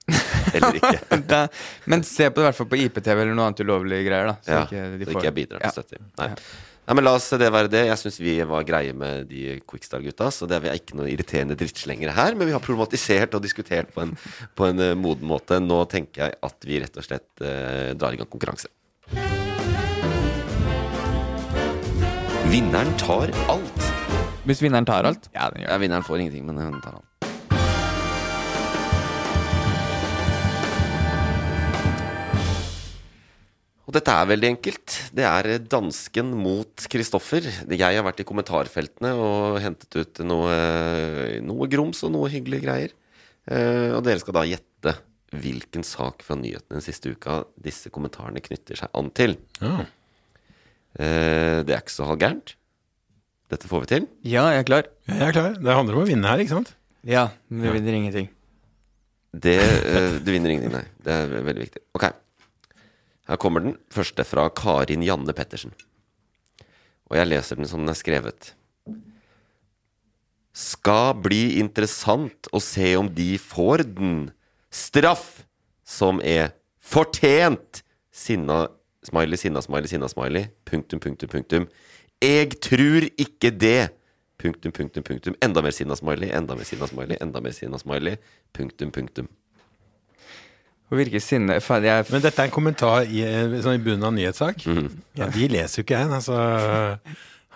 [0.56, 1.18] Eller ikke.
[1.34, 1.42] da,
[1.84, 4.38] Men se på det i hvert fall på IPTV eller noe annet ulovlige greier, da.
[4.46, 5.74] Så ja, ikke de så får- ikke jeg bidrar til Ja.
[5.76, 6.00] støtte.
[6.22, 6.30] Nei.
[6.86, 7.80] Nei, men La oss det være det.
[7.88, 10.28] Jeg syns vi var greie med de Quickstar-gutta.
[10.30, 13.90] Så det er vi ikke noe irriterende drittslengere her, men vi har problematisert og diskutert
[13.94, 14.14] på en,
[14.54, 15.58] på en eh, moden måte.
[15.58, 18.70] Nå tenker jeg at vi rett og slett eh, drar i gang konkurranse.
[22.52, 23.90] Vinneren tar alt.
[24.46, 25.26] Hvis vinneren tar alt?
[25.34, 27.15] Ja, den gjør Ja, vinneren får ingenting, men hun tar alt.
[33.86, 34.94] Og dette er veldig enkelt.
[35.14, 37.44] Det er dansken mot Kristoffer.
[37.70, 40.56] Jeg har vært i kommentarfeltene og hentet ut noe,
[41.46, 42.94] noe grums og noe hyggelige greier.
[43.46, 44.96] Eh, Og dere skal da gjette
[45.36, 49.36] hvilken sak fra nyhetene den siste uka disse kommentarene knytter seg an til.
[49.62, 49.86] Ja.
[50.98, 52.56] Eh, Det er ikke så halvgærent.
[53.54, 54.08] Dette får vi til.
[54.26, 54.90] Ja, jeg er klar.
[55.06, 55.52] Jeg er klar.
[55.62, 56.74] Det handler om å vinne her, ikke sant?
[57.06, 58.28] Ja, men vi vinner ingenting.
[59.36, 60.86] Det, eh, du vinner ingenting, nei.
[61.06, 61.82] Det er veldig viktig.
[61.94, 62.08] Ok.
[63.26, 63.76] Her kommer den.
[63.90, 65.74] Første fra Karin Janne Pettersen.
[67.10, 68.52] Og jeg leser den som den er skrevet.
[70.56, 74.30] Skal bli interessant å se om de får den
[74.72, 75.44] straff
[75.86, 77.82] som er fortjent.
[78.16, 78.66] Sinna
[79.06, 80.48] smiley, sinna smiley, sinna smiley.
[80.64, 81.68] Punktum, punktum, punktum.
[82.22, 83.90] Jeg tror ikke det.
[84.40, 85.36] Punktum, punktum, punktum.
[85.44, 88.16] Enda mer sinna smiley, enda mer sinna smiley, enda mer sinna smiley.
[88.56, 89.28] Punktum, punktum.
[90.86, 91.56] Hun virker sinne.
[91.58, 94.62] Jeg Men dette er en kommentar i, eh, sånn i bunnen av en nyhetssak.
[95.18, 96.36] Ja, de leser jo ikke en, altså.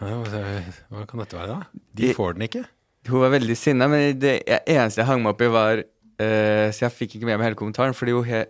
[0.00, 1.82] Hva kan dette være, da?
[1.94, 2.64] De De- får den ikke.
[3.08, 6.82] Hun var veldig sinna, men det eneste jeg hang meg opp i, var uh, Så
[6.84, 8.42] jeg fikk ikke med meg hele kommentaren, fordi hun he,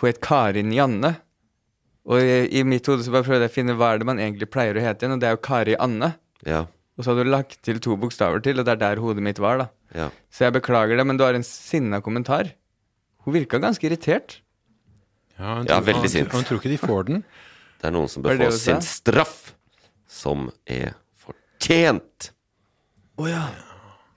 [0.00, 1.12] hun het Karin Janne.
[2.10, 4.18] Og i, i mitt hode så bare prøvde jeg å finne hva er det man
[4.18, 6.14] egentlig pleier å hete igjen, og det er jo Kari Anne.
[6.48, 6.64] Ja.
[6.98, 9.38] Og så hadde du lagt til to bokstaver til, og det er der hodet mitt
[9.38, 9.68] var, da.
[9.94, 10.08] ja.
[10.34, 12.50] Så jeg beklager det, men du har en sinna kommentar.
[13.24, 14.40] Hun virka ganske irritert.
[15.38, 16.32] Ja, hun Ja, veldig hun- sint.
[16.32, 17.24] Hun tror ikke de får den.
[17.80, 18.80] Det er noen som Var bør det få det du sa?
[18.80, 19.54] sin straff,
[20.06, 22.30] som er fortjent.
[23.18, 23.44] Å ja.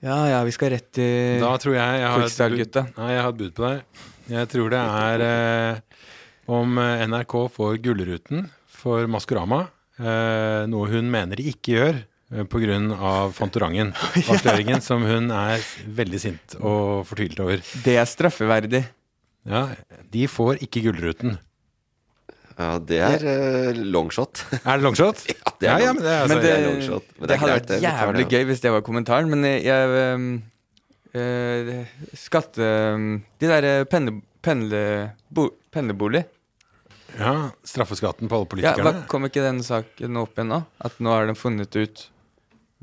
[0.02, 2.82] Ja ja, vi skal rett til Da tror jeg jeg har et Quickstyle-gutta.
[2.84, 3.82] bud- Nei, jeg har et bud på deg.
[4.28, 5.80] Jeg tror det er eh,
[6.48, 12.04] om eh, NRK får Gullruten for Maskorama, eh, noe hun mener de ikke gjør
[12.36, 13.94] eh, på grunn av Fantorangen.
[14.26, 15.64] Avsløringen som hun er
[15.98, 17.64] veldig sint og fortvilet over.
[17.84, 18.84] Det er straffeverdig.
[19.46, 19.68] Ja,
[20.12, 21.38] de får ikke Gullruten.
[22.56, 24.40] Ja, det er uh, longshot.
[24.62, 25.26] Er det longshot?
[25.36, 27.28] Ja, det er ja, ja, men det er, Men altså, det, er longshot, men det
[27.28, 27.76] det, hadde vært det.
[27.80, 30.26] Jævlig det, gøy hvis det var kommentaren, men jeg, jeg um,
[31.16, 31.70] eh,
[32.20, 32.70] Skatte...
[32.96, 33.06] um,
[33.40, 34.82] De derre penne, pendle,
[35.32, 36.26] bo, pendlerbolig
[37.18, 38.84] ja, straffeskatten på alle politikerne.
[38.84, 39.06] ja, da.
[39.08, 40.60] Kom ikke den saken opp igjen nå?
[40.84, 42.04] At nå har de funnet ut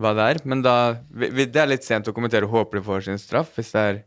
[0.01, 0.41] hva det er?
[0.49, 0.75] Men da
[1.09, 2.49] vi, vi, Det er litt sent å kommentere.
[2.49, 3.99] Håper de får sin straff, hvis det er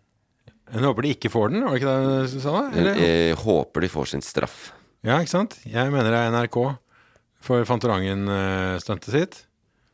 [0.74, 2.56] Hun håper de ikke får den, var det ikke det du sa?
[2.72, 2.98] Eller?
[2.98, 4.56] Jeg håper de får sin straff.
[5.06, 5.60] Ja, ikke sant?
[5.62, 6.58] Jeg mener det er NRK
[7.46, 9.36] for Fantorangen-stuntet sitt.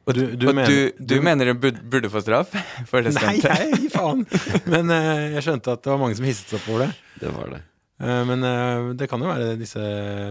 [0.09, 2.51] Og du, og du, du, mener de burde, få straff
[2.91, 3.53] for det Nei, stuntet?
[3.53, 4.25] jeg gir faen!
[4.73, 6.89] Men uh, jeg skjønte at det var mange som hisset seg opp over det.
[7.23, 7.61] Det var det.
[8.03, 9.85] Uh, men uh, det kan jo være disse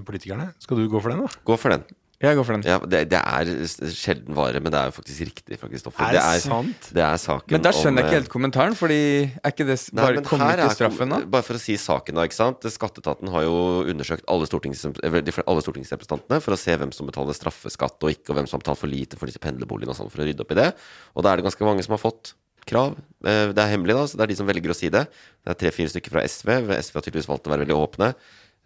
[0.07, 0.49] politikerne.
[0.59, 1.43] Skal du gå for den, da?
[1.47, 1.85] Gå for den.
[2.21, 2.63] Jeg går for den.
[2.69, 3.49] Ja, det, det er
[3.97, 6.03] sjelden vare, men det er jo faktisk riktig fra Kristoffer.
[6.05, 6.89] Er det sant?
[6.93, 8.99] Det er saken Men da skjønner jeg ikke helt kommentaren, fordi
[9.41, 11.19] er ikke det Nei, bare Kommer ikke er straffen da?
[11.33, 12.27] Bare for å si saken, da.
[12.29, 12.67] ikke sant?
[12.75, 13.55] Skatteetaten har jo
[13.89, 18.37] undersøkt alle, stortings, alle stortingsrepresentantene for å se hvem som betaler straffeskatt og ikke, og
[18.39, 20.53] hvem som har betalt for lite for disse pendlerboligene og sånn, for å rydde opp
[20.53, 20.69] i det.
[21.17, 22.35] Og da er det ganske mange som har fått
[22.69, 22.93] krav.
[23.25, 25.07] Eh, Det er hemmelig, da, så det er de som velger å si det.
[25.41, 26.51] Det er tre-fire stykker fra SV.
[26.77, 28.11] SV har tydeligvis valgt å være veldig åpne.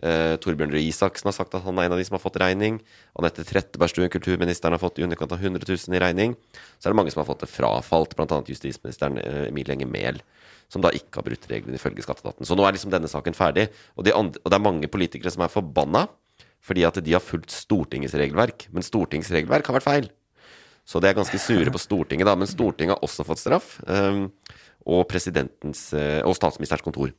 [0.04, 2.40] Eh, Torbjørn Røe Isaksen har sagt at han er en av de som har fått
[2.42, 2.82] regning.
[3.16, 6.36] Anette Trettebergstuen, kulturministeren, har fått i underkant av 100 000 i regning.
[6.78, 8.42] Så er det mange som har fått det frafalt, bl.a.
[8.52, 10.20] justisministeren uh, Emil Enger Mehl,
[10.72, 12.48] som da ikke har brutt reglene ifølge skatteetaten.
[12.48, 13.70] Så nå er liksom denne saken ferdig.
[13.96, 16.08] Og, de andre, og det er mange politikere som er forbanna
[16.66, 18.66] fordi at de har fulgt Stortingets regelverk.
[18.74, 20.08] Men Stortingets regelverk har vært feil.
[20.86, 22.34] Så de er ganske sure på Stortinget, da.
[22.38, 23.76] Men Stortinget har også fått straff.
[23.86, 24.32] Um,
[24.86, 27.14] og Og statsministerens kontor.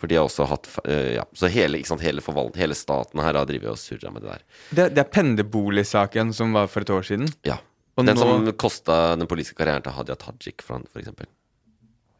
[0.00, 2.22] For de har også hatt eh, Ja, så hele, ikke sant, hele,
[2.58, 4.42] hele staten her har drevet og surra med det der.
[4.70, 7.30] Det, det er pendlerboligsaken som var for et år siden.
[7.46, 7.60] Ja.
[7.94, 11.28] Og den nå- som kosta den politiske karrieren til Hadia Tajik, for, for eksempel.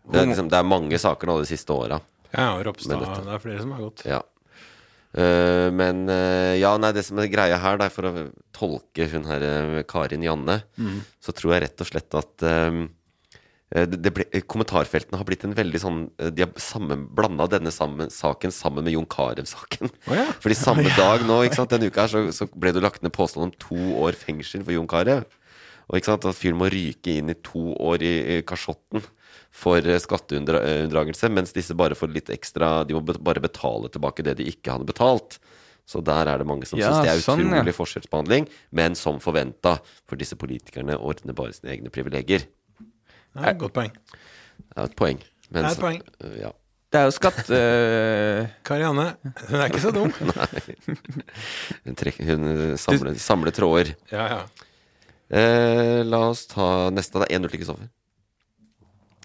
[0.05, 1.99] Det er, liksom, det er mange saker nå de siste åra.
[2.31, 3.01] Ja, og Ropstad.
[3.01, 4.05] Det er flere som har gått.
[4.09, 4.21] Ja.
[5.15, 9.27] Uh, men uh, ja, nei, det som er greia her, da, for å tolke hun
[9.29, 9.45] her
[9.91, 10.61] Karin Janne,
[11.23, 12.55] så tror jeg rett og slett at det
[13.75, 18.55] ble, kommentarfeltene har blitt en veldig sånn eh, De har sammen, blanda denne sammen, saken
[18.55, 19.91] sammen med Jon Carew-saken.
[20.07, 20.29] Oh, ja.
[20.45, 23.15] Fordi samme dag nå, ikke sant, denne uka her, så, så ble det lagt ned
[23.17, 25.25] påstand om to år fengsel for Jon Carew.
[25.91, 29.05] Og ikke sant, at fyren må ryke inn i to år i, i kasjotten
[29.55, 34.39] for eh, skatteunndragelse, mens disse bare får litt ekstra De må bare betale tilbake det
[34.41, 35.39] de ikke hadde betalt.
[35.85, 37.59] Så der er det mange som Ja, syns det er sånn, ja.
[37.59, 39.77] utrolig forskjellsbehandling, men som forventa,
[40.09, 42.47] for disse politikerne ordner bare sine egne privilegier.
[43.35, 43.95] Det er et godt poeng.
[43.95, 45.25] Det er et poeng.
[45.51, 46.05] Men Det er et poeng.
[46.41, 46.53] ja.
[46.95, 47.59] Det er jo skatte...
[48.69, 49.07] Karianne,
[49.49, 50.13] hun er ikke så dum.
[51.85, 53.91] Hun, trekker, hun samler, samler tråder.
[54.13, 54.71] Ja, ja.
[55.35, 57.19] Uh, la oss ta neste.
[57.19, 57.91] Det er 1-0 til Kristoffer.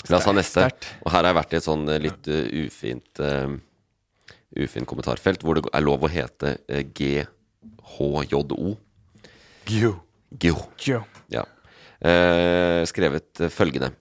[0.09, 0.65] La oss ta neste.
[1.03, 3.53] Og her har jeg vært i et sånn eh, litt uh, ufint uh,
[4.57, 6.55] Ufint kommentarfelt hvor det er lov å hete
[6.97, 8.71] GHJO.
[9.69, 9.91] Gjo.
[10.41, 10.63] GHO.
[10.87, 11.03] Jo.
[11.29, 11.43] Ja.
[12.01, 13.91] Eh, skrevet følgende.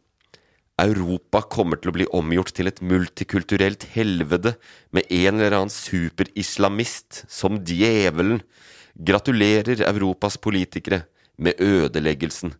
[0.78, 4.54] Europa kommer til å bli omgjort til et multikulturelt helvete
[4.94, 8.42] med en eller annen superislamist som djevelen.
[8.94, 11.04] Gratulerer, Europas politikere,
[11.38, 12.54] med ødeleggelsen.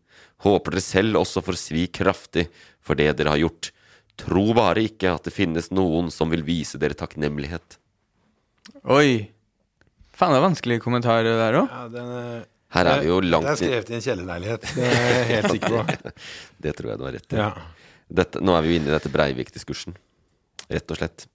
[0.47, 2.47] Håper dere selv også får svi kraftig
[2.83, 3.73] for det dere har gjort.
[4.19, 7.79] Tro bare ikke at det finnes noen som vil vise dere takknemlighet.
[8.91, 9.31] Oi.
[10.19, 11.67] Faen, det er vanskelig kommentarer der òg.
[11.71, 14.63] Ja, den, eh, Her er vi jo Det er skrevet i en kjellerleilighet.
[14.75, 16.13] Det er jeg helt sikker på.
[16.67, 17.37] Det tror jeg du har rett i.
[17.39, 17.51] Ja.
[18.09, 19.97] Dette, nå er vi jo inne i dette Breivik-diskursen.
[20.69, 21.29] Rett og slett.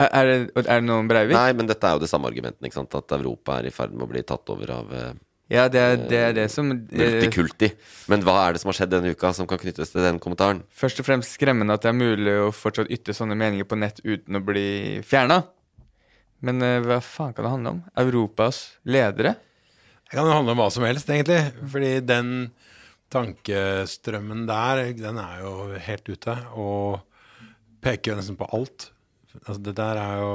[0.00, 1.36] Er, det, er det noe om Breivik?
[1.36, 2.64] Nei, men dette er jo det samme argumenten.
[2.64, 2.94] ikke sant?
[2.96, 5.10] At Europa er i ferd med å bli tatt over av eh,
[5.52, 7.68] Ja, det er det, er det som eh, multikulti.
[8.12, 10.62] Men hva er det som har skjedd denne uka som kan knyttes til den kommentaren?
[10.72, 14.00] Først og fremst skremmende at det er mulig å fortsatt ytre sånne meninger på nett
[14.06, 14.70] uten å bli
[15.04, 15.42] fjerna.
[16.48, 17.84] Men eh, hva faen kan det handle om?
[18.00, 19.36] Europas ledere?
[20.08, 21.42] Det kan jo handle om hva som helst, egentlig.
[21.70, 22.32] Fordi den
[23.12, 25.52] tankestrømmen der, den er jo
[25.88, 26.36] helt ute.
[26.54, 27.00] Og
[27.84, 28.90] peker jo nesten på alt.
[29.44, 30.30] Altså, det der er jo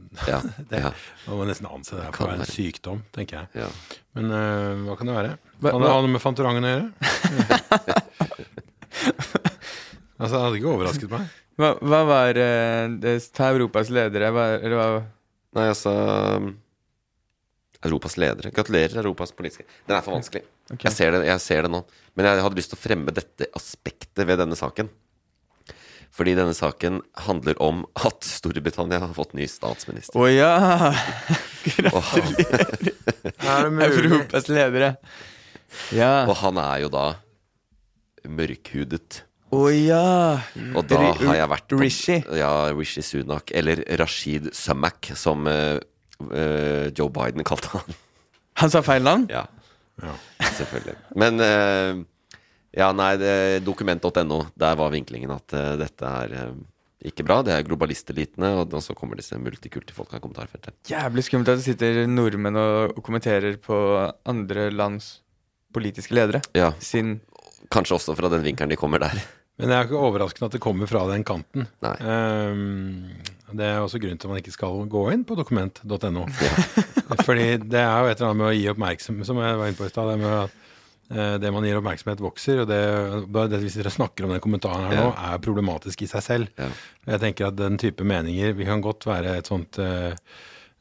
[0.32, 0.38] Ja,
[0.70, 0.90] det, ja.
[1.26, 2.48] Man må nesten anse det her for en være.
[2.48, 3.66] sykdom, tenker jeg.
[3.66, 3.68] Ja.
[4.16, 5.34] Men uh, hva kan det være?
[5.60, 6.88] Kan det ha noe med Fantorangen å gjøre?
[10.20, 11.28] altså, det hadde ikke overrasket meg.
[11.60, 14.90] Hva, hva var uh, det, Ta Europas ledere, hva, eller hva
[15.50, 15.92] Nei, altså
[17.84, 18.50] Europas ledere.
[18.52, 20.42] Gratulerer, Europas politiske Den er for vanskelig.
[20.70, 20.88] Okay.
[20.88, 21.80] Jeg, ser det, jeg ser det nå.
[22.14, 24.90] Men jeg hadde lyst til å fremme dette aspektet ved denne saken.
[26.10, 30.18] Fordi denne saken handler om at Storbritannia har fått ny statsminister.
[30.18, 30.52] Å ja!
[31.78, 32.94] Gratulerer.
[33.40, 33.40] Oh.
[33.46, 33.70] Er?
[33.86, 34.94] Europas ledere.
[35.94, 36.24] Ja.
[36.26, 37.04] og han er jo da
[38.26, 39.22] mørkhudet.
[39.50, 40.38] Å ja!
[40.78, 42.16] Og da har jeg vært på- Rishi.
[42.38, 43.50] Ja, Rishi Sunak.
[43.54, 45.78] Eller Rashid Sumak, som eh,
[46.96, 47.98] Joe Biden kalte han.
[48.60, 49.26] Han sa feil navn?
[49.32, 49.46] Ja,
[50.58, 50.96] selvfølgelig.
[51.20, 52.02] Men eh,
[52.76, 53.14] ja, nei,
[53.64, 56.52] dokument.no, der var vinklingen at eh, dette er eh,
[57.10, 57.40] ikke bra.
[57.46, 60.76] Det er globalistelitene, og så kommer disse multikulti-folka i kommentarfeltet.
[60.90, 63.80] Jævlig skummelt at det sitter nordmenn og, og kommenterer på
[64.28, 65.18] andre lands
[65.74, 66.42] politiske ledere.
[66.56, 67.18] Ja, Sin
[67.70, 69.16] kanskje også fra den vinkelen de kommer der.
[69.60, 71.66] Men det er ikke overraskende at det kommer fra den kanten.
[71.84, 71.96] Nei.
[72.00, 73.10] Ehm,
[73.56, 76.24] det er også grunnen til at man ikke skal gå inn på dokument.no.
[77.28, 79.78] Fordi det er jo et eller annet med å gi oppmerksomhet, som jeg var inne
[79.78, 80.10] på i stad.
[80.10, 80.54] Det med at
[81.16, 82.62] eh, det man gir oppmerksomhet, vokser.
[82.62, 82.80] Og det,
[83.52, 86.52] det hvis dere snakker om den kommentaren her nå, er problematisk i seg selv.
[86.60, 86.70] Ja.
[87.14, 90.12] Jeg tenker at den type meninger Vi kan godt være et sånt uh,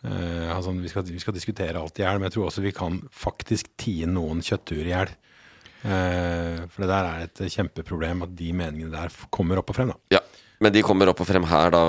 [0.03, 3.01] sånn, vi, skal, vi skal diskutere alt i hjel, men jeg tror også vi kan
[3.09, 5.15] faktisk tie noen kjøttur i hjel.
[5.79, 9.95] Uh, for det der er et kjempeproblem at de meningene der kommer opp og frem.
[9.95, 10.23] da Ja,
[10.59, 11.81] men de kommer opp og frem her da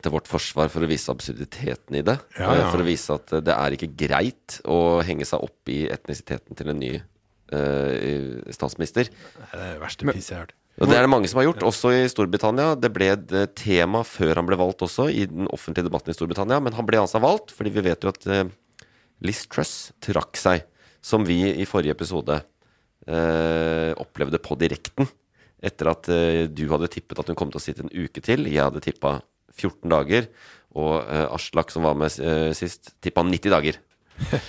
[0.00, 2.16] til vårt forsvar for å vise absurditeten i det.
[2.38, 2.68] Ja, ja.
[2.72, 6.72] For å vise at det er ikke greit å henge seg opp i etnisiteten til
[6.72, 9.10] en ny uh, statsminister.
[9.12, 10.56] Det er det verste pisset jeg har hørt.
[10.82, 12.72] Og det er det mange som har gjort, også i Storbritannia.
[12.74, 16.16] Det ble et eh, tema før han ble valgt også, i den offentlige debatten i
[16.16, 16.58] Storbritannia.
[16.64, 18.42] Men han ble altså valgt, fordi vi vet jo at uh,
[19.22, 20.64] Liz Truss trakk seg,
[20.98, 25.06] som vi i forrige episode uh, opplevde på direkten.
[25.64, 28.48] Etter at eh, du hadde tippet at hun kom til å sitte en uke til.
[28.50, 29.18] Jeg hadde tippa
[29.54, 30.28] 14 dager.
[30.74, 33.78] Og eh, Aslak, som var med eh, sist, tippa 90 dager.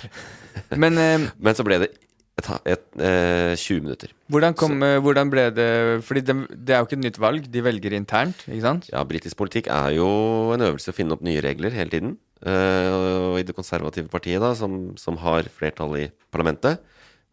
[0.82, 0.98] Men
[1.44, 1.92] Men så ble det
[2.36, 4.10] et, et, eh, 20 minutter.
[4.28, 5.68] hvordan, kom, hvordan ble det
[6.04, 8.90] Fordi det, det er jo ikke et nytt valg, de velger internt, ikke sant?
[8.92, 10.08] Ja, britisk politikk er jo
[10.52, 12.18] en øvelse å finne opp nye regler hele tiden.
[12.44, 16.04] Uh, og i det konservative partiet, da, som, som har flertall i
[16.34, 16.82] parlamentet,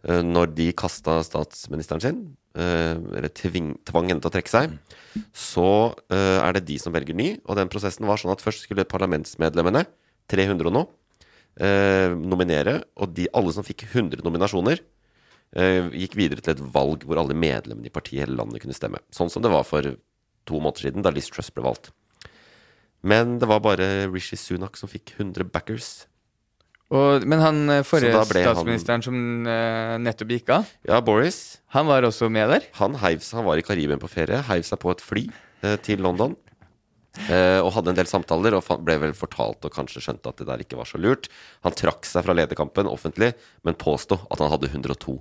[0.07, 2.21] uh, når de kasta statsministeren sin,
[2.53, 4.75] eller tving, tvang til å trekke seg,
[5.33, 7.35] så eh, er det de som velger ny.
[7.47, 9.85] Og den prosessen var sånn at først skulle parlamentsmedlemmene,
[10.31, 10.83] 300 og nå,
[11.61, 12.79] eh, nominere.
[13.01, 14.81] Og de, alle som fikk 100 nominasjoner,
[15.57, 18.77] eh, gikk videre til et valg hvor alle medlemmene i partiet i hele landet kunne
[18.77, 19.01] stemme.
[19.13, 19.95] Sånn som det var for
[20.43, 21.91] to måneder siden, da Liz Truss ble valgt.
[23.03, 26.05] Men det var bare Rishi Sunak som fikk 100 backers.
[26.93, 31.87] Og, men han eh, forrige statsministeren han- som uh, nettopp gikk av, Ja, Boris han
[31.87, 32.65] var også med der?
[32.77, 35.23] han, heiv, seg- han var i Karibien på ferie, heiv seg på et fly
[35.63, 36.35] uh, til London.
[37.29, 40.47] Uh, og hadde en del samtaler, og ble vel fortalt og kanskje skjønte at det
[40.49, 41.29] der ikke var så lurt.
[41.65, 45.17] Han trakk seg fra lederkampen offentlig, men påsto at han hadde 102.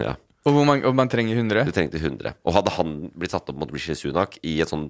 [0.00, 1.64] ja, Og, hvor man, og man trenger 100?
[1.68, 2.34] Du trengte 100.
[2.44, 4.88] Og hadde han blitt satt opp mot Rishi Sunak i et sånn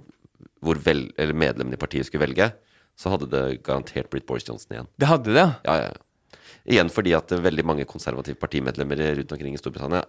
[0.62, 2.50] hvor vel, eller medlemmene i partiet skulle velge,
[3.02, 4.90] så hadde det garantert blitt Boris Johnson igjen.
[5.00, 5.50] Det hadde det, ja.
[5.66, 5.90] Ja, ja.
[5.90, 6.38] ja.
[6.72, 10.04] Igjen fordi at eh, veldig mange konservative partimedlemmer rundt omkring i Storbritannia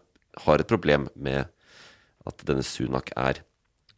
[0.46, 1.50] har et problem med
[2.30, 3.42] at denne Sunak er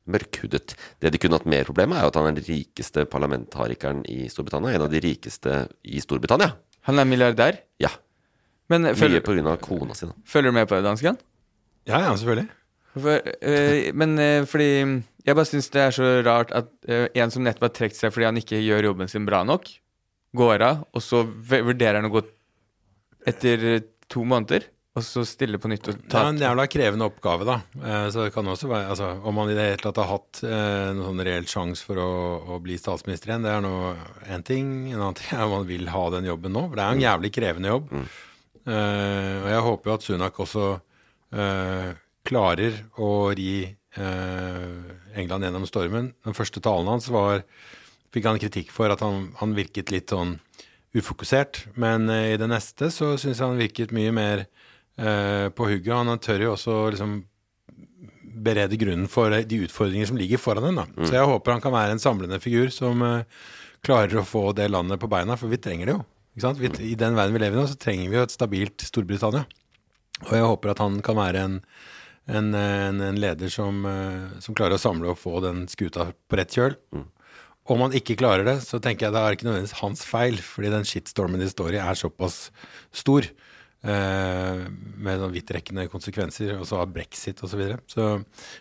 [0.09, 0.75] mørkhudet.
[1.01, 4.03] Det de kunne hatt mer problem med, er jo at han er den rikeste parlamentarikeren
[4.11, 4.75] i Storbritannia.
[4.77, 6.53] En av de rikeste i Storbritannia.
[6.87, 7.59] Han er milliardær.
[7.81, 7.91] Ja.
[8.71, 9.25] Men følger, Mye pga.
[9.25, 11.17] på grunn av kona si, følger du med på det, dansken?
[11.85, 12.47] Ja, ja, selvfølgelig.
[12.95, 14.69] For, øh, men øh, fordi
[15.25, 18.13] Jeg bare syns det er så rart at uh, en som nettopp har trukket seg
[18.13, 19.71] fordi han ikke gjør jobben sin bra nok,
[20.35, 22.21] går av, og så vurderer han å gå
[23.25, 26.65] etter eh, to måneder, og så stille på nytt og Det ta er en jævla
[26.71, 27.55] krevende oppgave, da.
[27.79, 30.43] Uh, Så det kan også være altså, Om man i det hele tatt har hatt
[30.45, 32.11] uh, en sånn reell sjanse for å,
[32.55, 33.73] å bli statsminister igjen, det er nå
[34.29, 34.69] én ting.
[34.93, 36.99] En annen ting er om man vil ha den jobben nå, for det er jo
[36.99, 37.89] en jævlig krevende jobb.
[38.65, 40.69] Eh, og jeg håper jo at Sunak også
[41.37, 41.89] eh,
[42.25, 43.51] klarer å ri
[43.95, 46.09] England gjennom stormen.
[46.25, 47.45] Den første talen hans var
[48.15, 50.37] fikk han kritikk for at han, han virket litt sånn
[50.95, 51.65] ufokusert.
[51.79, 55.95] Men eh, i det neste så syns jeg han virket mye mer eh, på hugget.
[55.95, 57.17] Han tør jo også liksom
[58.45, 60.83] berede grunnen for eh, de utfordringer som ligger foran en.
[60.95, 61.05] Mm.
[61.05, 63.47] Så jeg håper han kan være en samlende figur som eh,
[63.85, 66.05] klarer å få det landet på beina, for vi trenger det jo.
[66.35, 69.45] Vi, I den verden vi lever i nå, så trenger vi jo et stabilt Storbritannia.
[70.25, 71.59] Og jeg håper at han kan være en,
[72.25, 76.39] en, en, en leder som, eh, som klarer å samle og få den skuta på
[76.39, 76.77] rett kjøl.
[77.65, 80.73] Om han ikke klarer det, så tenker jeg det er ikke nødvendigvis hans feil, fordi
[80.73, 82.49] den shitstormen de står i, er såpass
[82.93, 83.25] stor.
[83.85, 84.65] Eh,
[84.97, 87.51] med noen vidtrekkende konsekvenser, og så av brexit osv.
[87.51, 87.81] Så videre.
[87.89, 88.07] så,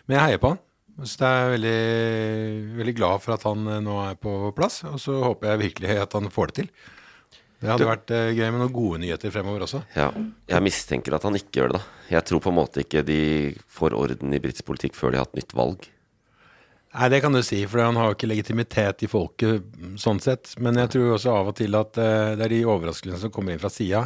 [0.05, 0.61] men jeg heier på han.
[1.03, 1.79] Så jeg er veldig,
[2.77, 5.97] veldig glad for at han eh, nå er på plass, og så håper jeg virkelig
[6.05, 6.69] at han får det til.
[7.61, 9.81] Det hadde vært eh, gøy med noen gode nyheter fremover også.
[9.95, 10.09] Ja,
[10.51, 11.99] jeg mistenker at han ikke gjør det, da.
[12.11, 13.19] Jeg tror på en måte ikke de
[13.71, 15.87] får orden i britisk politikk før de har hatt nytt valg.
[16.95, 20.21] Nei, det kan du si, for han har jo ikke legitimitet i folket mm, sånn
[20.23, 20.53] sett.
[20.63, 23.55] Men jeg tror også av og til at eh, det er de overraskelsene som kommer
[23.55, 24.05] inn fra sida,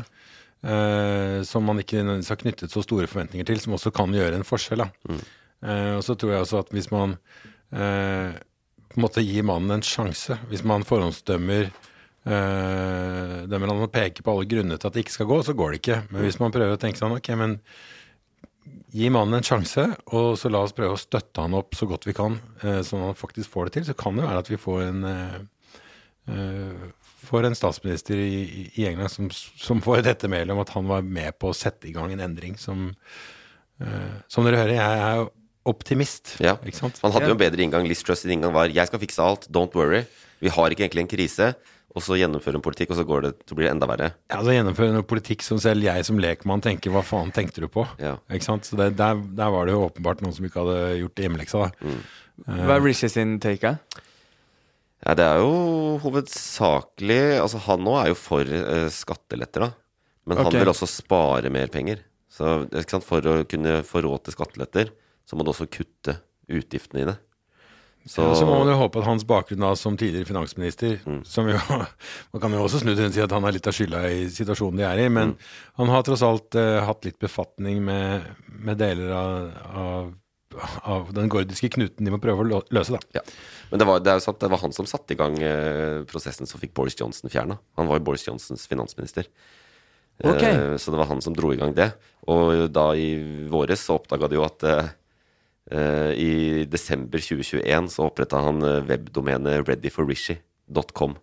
[0.65, 4.39] eh, som man ikke nødvendigvis har knyttet så store forventninger til, som også kan gjøre
[4.39, 4.85] en forskjell.
[4.85, 5.19] Da.
[5.61, 7.17] Eh, og så tror jeg også at hvis man
[7.75, 8.39] eh,
[8.89, 11.69] på en måte gir mannen en sjanse, hvis man forhåndsdømmer
[12.29, 15.55] eh, det med å peker på alle grunner til at det ikke skal gå, så
[15.57, 16.01] går det ikke.
[16.11, 17.57] Men hvis man prøver å tenke sånn, ok, men
[18.93, 19.85] gi mannen en sjanse,
[20.17, 23.03] og så la oss prøve å støtte han opp så godt vi kan, uh, sånn
[23.03, 23.87] at han faktisk får det til.
[23.89, 25.39] Så kan det være at vi får en, uh,
[26.29, 26.85] eh,
[27.29, 31.05] får en statsminister i, i England som, som får dette mailet om at han var
[31.05, 35.27] med på å sette i gang en endring som uh, Som dere hører, jeg er
[35.69, 36.33] optimist.
[36.41, 36.57] Ja.
[36.65, 36.97] Ikke sant?
[37.03, 37.85] Han hadde jo en bedre inngang.
[37.87, 40.07] Liz Truss' sin inngang var 'jeg skal fikse alt, don't worry'.
[40.41, 41.53] Vi har ikke egentlig en krise.
[41.97, 44.11] Og så gjennomføre en politikk, og så, går det, så blir det enda verre.
[44.29, 47.67] Ja, altså Gjennomføre noe politikk som selv jeg som lekmann tenker 'hva faen tenkte du
[47.67, 47.87] på'?
[47.97, 48.17] Ja.
[48.29, 48.69] Ikke sant?
[48.69, 51.65] Så det, der, der var det jo åpenbart noen som ikke hadde gjort hjemmeleksa.
[51.65, 51.95] da.
[52.45, 53.73] Hva er Rishi sin take?
[53.73, 54.05] Eh?
[55.05, 59.71] Ja, det er jo hovedsakelig Altså, han nå er jo for eh, skatteletter, da.
[60.27, 60.51] Men okay.
[60.51, 62.03] han vil også spare mer penger.
[62.29, 63.07] Så ikke sant?
[63.07, 64.91] for å kunne få råd til skatteletter,
[65.25, 66.19] så må du også kutte
[66.49, 67.17] utgiftene i det.
[68.09, 70.95] Så, ja, så må man jo håpe at hans bakgrunn da som tidligere finansminister
[71.29, 71.59] som jo,
[72.33, 74.23] Man kan jo også snu det og si at han har litt av skylda i
[74.33, 75.35] situasjonen de er i, men
[75.77, 79.51] han har tross alt uh, hatt litt befatning med, med deler av,
[79.83, 80.09] av,
[80.95, 82.97] av den gordiske knuten de må prøve å løse.
[82.97, 83.19] da.
[83.19, 83.23] ja.
[83.69, 86.01] Men det, var, det er jo sant, det var han som satte i gang uh,
[86.09, 87.59] prosessen som fikk Boris Johnson fjerna.
[87.77, 89.29] Han var jo Boris Johnsons finansminister.
[90.25, 90.41] Ok.
[90.41, 91.91] Uh, så det var han som dro i gang det.
[92.25, 93.11] Og da i
[93.53, 94.65] våres så oppdaga de jo at
[96.17, 101.17] i desember 2021 så oppretta han eh, webdomenet readyforrishi.com.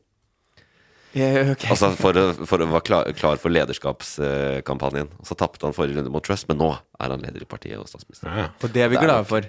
[1.17, 1.71] Yeah, okay.
[1.73, 5.09] Altså for, for å være klar, klar for lederskapskampanjen.
[5.17, 7.81] Og så tapte han forrige runde mot Trust, men nå er han leder i partiet
[7.81, 8.29] og statsminister.
[8.29, 8.51] Ja, ja.
[8.61, 9.49] Og det er vi Det er glade for.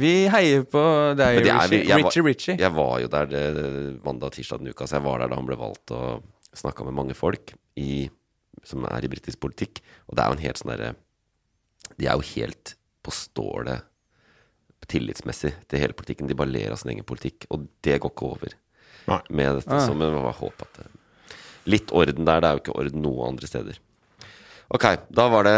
[0.00, 0.80] Vi heier på
[1.18, 1.84] deg, er- Richie.
[1.86, 2.56] jeg Richie.
[2.58, 3.44] Jeg var jo der det,
[4.02, 6.24] mandag og tirsdag denne uka, så jeg var der da han ble valgt og
[6.56, 8.08] snakka med mange folk i,
[8.64, 9.82] som er i britisk politikk.
[10.08, 10.94] Og det er jo en helt sånn derre
[12.00, 12.74] De er jo helt
[13.04, 13.84] på stålet
[14.90, 16.28] tillitsmessig til hele politikken.
[16.28, 18.54] De bare ler av sin egen politikk, og det går ikke over
[19.08, 19.20] Nei.
[19.30, 19.80] med dette.
[19.86, 20.86] Så men håper at det,
[21.66, 23.78] Litt orden der, det er jo ikke orden noe andre steder.
[24.74, 24.84] Ok,
[25.16, 25.54] da var det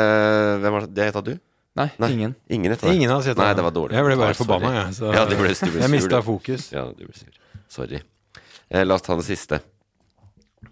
[0.62, 0.94] Hvem var det?
[0.94, 1.32] Det heta du?
[1.76, 2.34] Nei, Nei, ingen.
[2.48, 2.92] Ingen etter.
[2.94, 3.56] Ingen har sett Nei, det.
[3.58, 3.96] det var dårlig.
[3.98, 4.94] Jeg ble bare forbanna, jeg.
[4.96, 6.70] så- Ja, du ble, du ble jeg mista fokus.
[6.72, 7.28] Ja, du ble sur.
[7.68, 8.00] Sorry.
[8.70, 9.60] Eh, la oss ta det siste.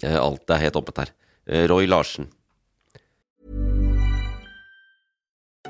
[0.02, 1.11] Eh, alt er helt åpent her.
[1.46, 2.28] Eh, Roy Larsen.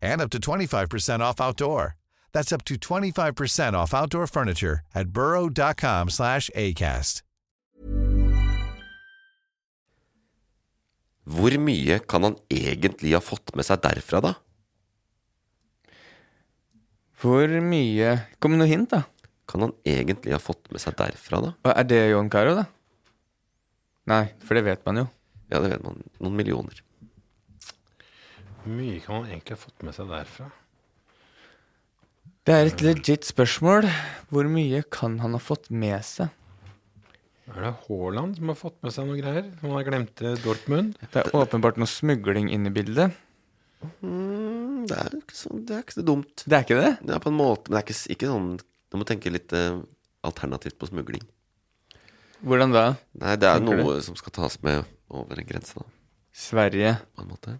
[0.00, 1.96] and up to 25% off outdoor.
[2.32, 7.22] That's up to 25% off outdoor furniture at burrow.com slash ACAST.
[11.28, 14.30] Hvor mye kan han egentlig ha fått med seg derfra, da?
[17.20, 19.02] Hvor mye Kom med noe hint, da.
[19.48, 21.52] Kan han egentlig ha fått med seg derfra, da?
[21.66, 22.64] Og Er det John Caro, da?
[24.08, 25.06] Nei, for det vet man jo.
[25.52, 26.00] Ja, det vet man.
[26.22, 26.80] Noen millioner.
[28.68, 30.46] Hvor mye kan man egentlig ha fått med seg derfra?
[32.44, 33.86] Det er et legit spørsmål.
[34.28, 36.34] Hvor mye kan han ha fått med seg?
[37.48, 39.46] Er det Haaland som har fått med seg noe greier?
[39.62, 40.98] Han har glemt Dortmund?
[41.00, 43.16] Det er åpenbart noe smugling inne i bildet.
[44.02, 46.44] Mm, det, er ikke så, det er ikke så dumt.
[46.44, 46.90] Det er ikke det?
[47.08, 49.78] Ja, på en måte, men det er ikke, ikke sånn Du må tenke litt uh,
[50.28, 51.24] alternativt på smugling.
[52.44, 52.84] Hvordan da?
[53.16, 55.88] Nei, det er Tenker noe som skal tas med over en grense, da.
[56.36, 56.98] Sverige.
[57.16, 57.56] På en måte.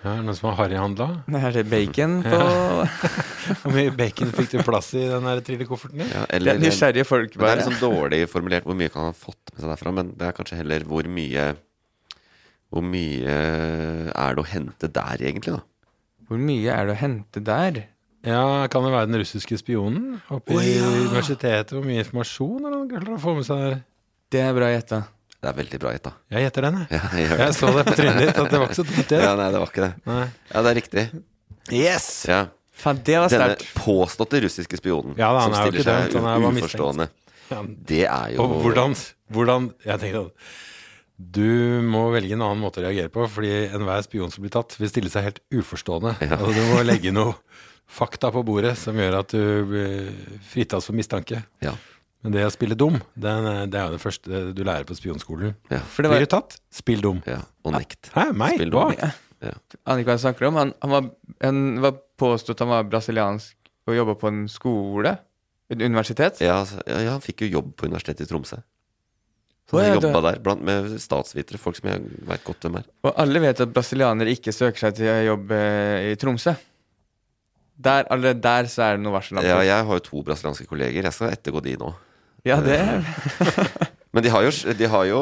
[0.00, 1.06] Ja, er det noen som har harryhandla?
[1.36, 2.36] Er det bacon på
[3.60, 6.08] Hvor mye bacon fikk du plass i den trillekofferten din?
[6.14, 7.42] Ja, Det er nysgjerrige folk, Bare.
[7.42, 9.92] det er liksom dårlig formulert hvor mye kan han ha fått med seg derfra.
[9.98, 11.50] Men det er kanskje heller hvor mye
[12.70, 13.36] Hvor mye
[14.14, 15.62] er det å hente der, egentlig, da?
[16.30, 17.80] Hvor mye er det å hente der?
[18.24, 21.72] Ja, Kan det være den russiske spionen oppe Å, i universitetet?
[21.76, 23.80] Hvor mye informasjon er det han klarer å få med seg der?
[24.30, 25.00] Det er bra gjetta.
[25.40, 26.10] Det er veldig bra gjetta.
[26.34, 26.88] Jeg gjetter den, jeg.
[26.98, 27.28] Ja, jeg.
[27.40, 29.20] Jeg så det på trynet ditt, at det var ikke så dumt, det.
[29.24, 29.92] Ja, nei, det var ikke det.
[30.10, 30.24] Nei.
[30.50, 31.04] Ja, det er riktig.
[31.72, 32.08] Yes!
[32.28, 32.40] Ja.
[32.80, 33.64] Fan, det var sterkt.
[33.64, 37.06] Denne påståtte russiske spionen Ja, da, han som er stiller seg dømt, uforstående,
[37.50, 37.58] Ja.
[37.90, 38.94] det er jo Og hvordan,
[39.34, 40.52] hvordan Jeg tenker at
[41.20, 44.72] du må velge en annen måte å reagere på, fordi enhver spion som blir tatt,
[44.80, 46.14] vil stille seg helt uforstående.
[46.24, 46.38] Ja.
[46.38, 47.34] Altså, du må legge noe
[47.92, 50.08] fakta på bordet som gjør at du blir
[50.48, 51.42] fritas for mistanke.
[51.60, 51.74] Ja.
[52.22, 54.96] Men det å spille dum, den, er- det er jo det første du lærer på
[54.98, 55.54] spionskolen.
[55.72, 55.78] Ja.
[55.80, 57.22] For det var- Blir du tatt, spill dum.
[57.26, 57.40] ja.
[57.64, 58.10] Og nekt.
[58.12, 58.54] Hæ, meg?
[58.58, 58.92] Spill dum.
[59.40, 59.54] Ja.
[59.86, 60.56] Aner ikke hva jeg snakker om.
[60.60, 61.10] Han, han, var,
[61.40, 63.56] han var påstått han var brasiliansk
[63.88, 65.14] og jobba på en skole?
[65.70, 66.40] Et universitet?
[66.42, 68.58] Ja, altså, ja, ja, han fikk jo jobb på Universitetet i Tromsø.
[69.70, 72.88] Så han ja, jobba der blant, med statsvitere, folk som jeg veit godt hvem er.
[73.06, 75.60] Og alle vet at brasilianere ikke søker seg til jobb jobbe
[76.10, 76.56] i Tromsø.
[77.80, 79.38] Der, allerede der så er det noe varsel.
[79.46, 81.06] Ja, jeg har jo to brasilianske kolleger.
[81.06, 81.94] Jeg skal ettergå de nå.
[82.46, 82.78] Ja, det
[84.14, 85.18] Men de har jo, de har jo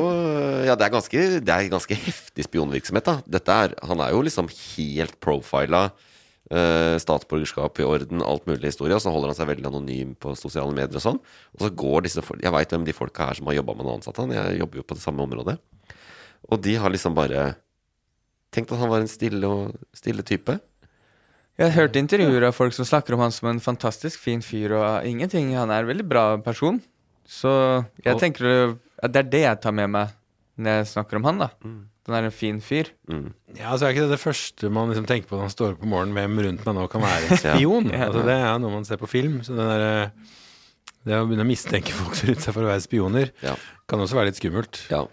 [0.64, 3.18] Ja, det er ganske, det er ganske heftig spionvirksomhet, da.
[3.38, 5.88] Dette er, han er jo liksom helt profila.
[6.48, 8.96] Uh, statsborgerskap i orden, alt mulig historie.
[8.96, 11.20] Og så holder han seg veldig anonym på sosiale medier og sånn.
[11.56, 13.84] Og så går disse folk Jeg veit hvem de folka er som har jobba med
[13.84, 14.24] noen ansatte.
[14.32, 15.58] Jeg jobber jo på det samme området.
[16.48, 17.50] Og de har liksom bare
[18.54, 20.56] tenkt at han var en stille, og, stille type.
[21.58, 24.72] Jeg har hørt intervjuer av folk som snakker om han som en fantastisk fin fyr
[24.78, 25.50] og ingenting.
[25.58, 26.78] Han er en veldig bra person.
[27.28, 27.50] Så
[28.04, 30.14] jeg Og- tenker at det er det jeg tar med meg
[30.58, 31.48] når jeg snakker om han, da.
[32.08, 32.88] Den er en fin fyr.
[33.06, 33.26] Mm.
[33.54, 35.82] Ja, altså er ikke det det første man liksom tenker på når man står opp
[35.84, 37.90] om morgenen, hvem rundt meg nå kan være en spion?
[37.92, 38.06] Ja.
[38.08, 39.42] altså, det er noe man ser på film.
[39.44, 40.10] Så den der,
[41.04, 43.54] det å begynne å mistenke folk rundt seg for å være spioner, Ja.
[43.86, 44.82] kan også være litt skummelt.
[44.90, 45.04] ja.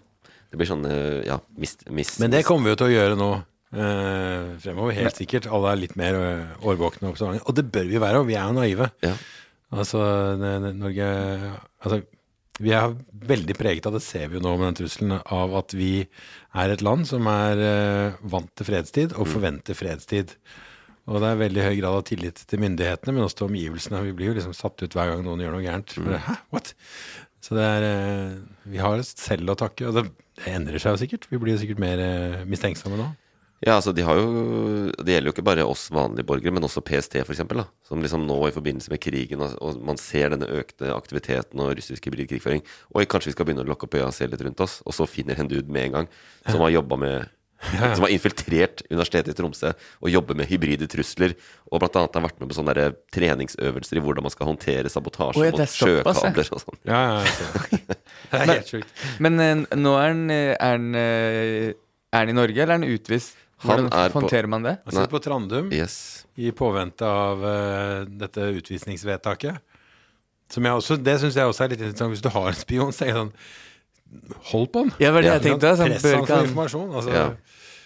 [0.55, 3.15] Det blir sånn eh, Ja, mist, mist, Men det kommer vi jo til å gjøre
[3.19, 3.29] nå
[3.75, 5.47] eh, fremover, helt sikkert.
[5.51, 7.43] Alle er litt mer eh, årvåkne og observante.
[7.49, 8.87] Og det bør vi være, og vi er jo naive.
[9.03, 9.11] Ja.
[9.75, 10.01] Altså,
[10.39, 11.07] Norge
[11.83, 12.01] Altså,
[12.63, 12.93] vi er
[13.27, 16.05] veldig preget av, det ser vi jo nå med den trusselen, av at vi
[16.55, 20.31] er et land som er eh, vant til fredstid og forventer fredstid.
[21.05, 24.01] Og det er veldig høy grad av tillit til myndighetene, men også til omgivelsene.
[24.07, 25.97] Vi blir jo liksom satt ut hver gang noen gjør noe gærent.
[25.99, 26.15] Mm.
[26.25, 26.71] Hæ, what?
[27.45, 28.39] Så det er eh,
[28.71, 30.07] Vi har selv å takke, og det,
[30.39, 31.27] det endrer seg jo sikkert.
[31.29, 33.11] Vi blir jo sikkert mer eh, mistenksomme nå.
[33.65, 34.25] Ja, altså de har jo
[34.93, 37.65] Det gjelder jo ikke bare oss vanlige borgere, men også PST, for eksempel, da.
[37.87, 41.73] Som liksom nå i forbindelse med krigen, og, og man ser denne økte aktiviteten og
[41.79, 42.61] russisk hybridkrigføring.
[42.93, 44.81] Oi, kanskje vi skal begynne å lukke opp øya og se litt rundt oss.
[44.85, 46.11] Og så finner en dude med en gang
[46.45, 47.31] som har jobba med
[47.95, 51.33] Som har infiltrert Universitetet i Tromsø og jobber med hybride trusler.
[51.71, 54.91] Og blant annet har vært med på sånne der treningsøvelser i hvordan man skal håndtere
[54.91, 56.81] sabotasje Oi, mot er sjøkabler og sånn.
[56.85, 57.79] Ja, ja, ja.
[58.29, 58.93] Det er helt sjukt.
[59.23, 61.73] Men men nå er han, eh, er han, eh,
[62.11, 63.39] er han i Norge, eller er han utvist?
[63.63, 64.75] Hvordan er på- håndterer man det?
[64.85, 66.25] Han sitter på Trandum Yes.
[66.37, 69.61] i påvente av uh, dette utvisningsvedtaket.
[70.51, 72.11] Som jeg også, det syns jeg også er litt interessant.
[72.13, 73.31] Hvis du har en spion, så er det sånn
[74.51, 74.91] Hold på den!
[75.01, 75.69] Ja, det var det jeg tenkte.
[75.71, 76.91] Altså, Press han for informasjon.
[76.95, 77.25] Altså, Ja.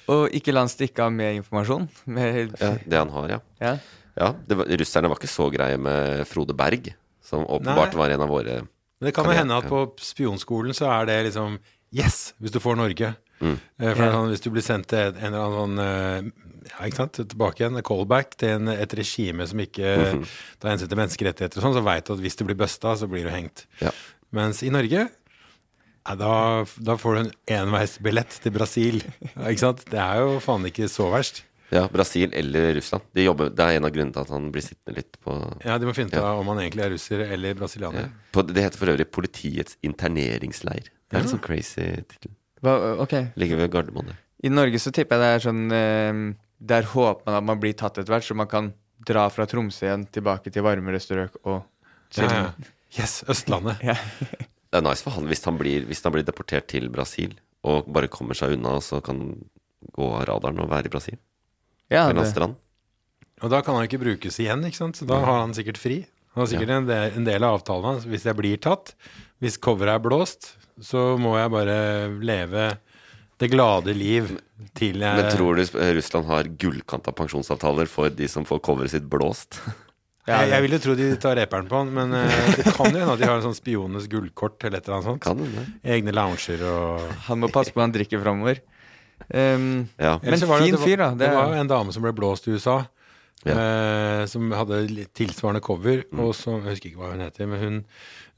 [0.10, 1.86] Og ikke la han stikke av med informasjon.
[2.10, 3.40] Med, Ja, det han har, ja.
[3.62, 3.72] Ja.
[4.18, 6.92] ja det var, russerne var ikke så greie med Frode Berg,
[7.22, 8.00] som åpenbart Nei.
[8.02, 8.56] var en av våre
[9.00, 11.60] Men det kan jo hende at på spionskolen så er det liksom
[11.96, 12.34] Yes!
[12.42, 13.16] Hvis du får Norge.
[13.42, 13.60] Mm.
[13.80, 14.12] Eh, For Ja.
[14.12, 16.32] sånn, Hvis du blir sendt til en eller annen sånn eh,
[16.70, 17.14] Ja, ikke sant?
[17.14, 20.26] Tilbake igjen, callback til en, et regime som ikke Mhm.
[20.60, 23.08] tar hensyn til menneskerettigheter og sånn, så veit du at hvis du blir busta, så
[23.10, 23.66] blir du hengt.
[23.82, 23.92] Ja.
[24.34, 27.32] Mens i Norge ja, da, da får du en
[27.68, 29.02] enveisbillett til Brasil.
[29.38, 29.86] Ikke sant?
[29.86, 31.44] Det er jo faen ikke så verst.
[31.72, 33.04] Ja, Brasil eller Russland.
[33.14, 35.78] De jobber, det er en av grunnene til at han blir sittende litt på Ja,
[35.78, 36.32] De må finne ut Ja.
[36.40, 38.02] om han egentlig er russer eller brasilianer.
[38.02, 38.10] ja.
[38.34, 40.84] på, Det heter for øvrig Politiets interneringsleir.
[41.10, 41.38] Det er litt Ja.
[41.38, 42.32] sånn crazy tittel.
[42.66, 43.16] Hva, ok.
[43.40, 44.20] Ligger ved Gardermoen der.
[44.44, 46.20] I Norge så tipper jeg det er sånn eh,
[46.72, 48.72] Der håper man at man blir tatt etter hvert, så man kan
[49.08, 51.62] dra fra Tromsø igjen tilbake til varmere strøk og
[52.18, 52.52] Ja, ja.
[52.98, 53.84] Yes, Østlandet.
[53.86, 53.96] Ja.
[54.70, 57.36] Det er nice for han hvis han blir, hvis han blir deportert til Brasil
[57.68, 59.20] og bare kommer seg unna, og så kan
[59.96, 61.18] gå av radaren og være i Brasil.
[61.92, 62.56] Ja, på en strand.
[63.44, 65.00] Og da kan han ikke brukes igjen, ikke sant?
[65.00, 66.02] Så da har han sikkert fri.
[66.36, 68.08] Han har sikkert en, del, en del av avtalen hans.
[68.08, 68.94] Hvis jeg blir tatt,
[69.40, 71.78] hvis coveret er blåst, så må jeg bare
[72.24, 72.70] leve
[73.40, 74.34] det glade liv
[74.76, 75.64] til jeg Men tror du
[75.96, 79.62] Russland har gullkanta pensjonsavtaler for de som får coveret sitt blåst?
[80.28, 83.00] jeg, jeg vil jo tro de tar reperen på han, men eh, det kan jo
[83.00, 85.24] hende at de har en sånn spionenes gullkort eller et eller annet sånt.
[85.24, 85.66] Kan det?
[85.96, 88.60] Egne lounger og Han må passe på han drikker framover.
[89.32, 90.18] Um, Ja.
[90.24, 91.10] Men fin det fyr, da.
[91.16, 92.78] Det, Det, var jo en dame som ble blåst i USA,
[93.48, 96.24] eh, som hadde litt tilsvarende cover, Mm.
[96.26, 97.86] og som, jeg husker ikke hva hun heter, men hun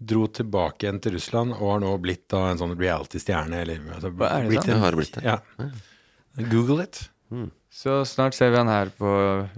[0.01, 3.59] dro tilbake igjen til Russland og har nå blitt da en sånn reality-stjerne.
[3.61, 5.23] Eller, altså, Hva er det blitt en- Ja, har blitt det?
[5.23, 5.39] Ja.
[6.49, 7.09] Google it.
[7.71, 9.11] så snart ser vi han her på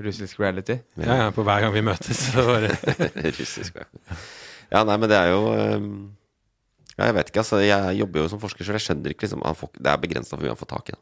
[0.03, 0.79] russisk reality.
[0.97, 2.25] Ja, ja, på hver gang vi møtes.
[3.39, 4.17] Russisk, ja.
[4.73, 5.87] Ja, nei, men det er jo um,
[6.97, 7.59] Ja, jeg vet ikke, altså.
[7.63, 10.35] Jeg jobber jo som forsker, så jeg skjønner ikke liksom han får, Det er begrensa
[10.35, 10.95] hvor mye han får tak i.
[10.97, 11.01] Da.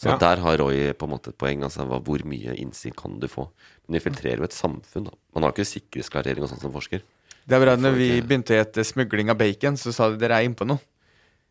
[0.00, 0.16] Så Ja.
[0.16, 1.62] der har Roy på en måte et poeng.
[1.62, 3.50] Altså, hvor mye innsyn kan du få?
[3.86, 5.10] Men vi filtrerer jo et samfunn, da.
[5.34, 7.02] Man har ikke sikkerhetsklarering og sånn som forsker.
[7.48, 10.38] Det er bra, når vi begynte å gjette smugling av bacon, så sa de dere
[10.40, 10.78] er innpå noe.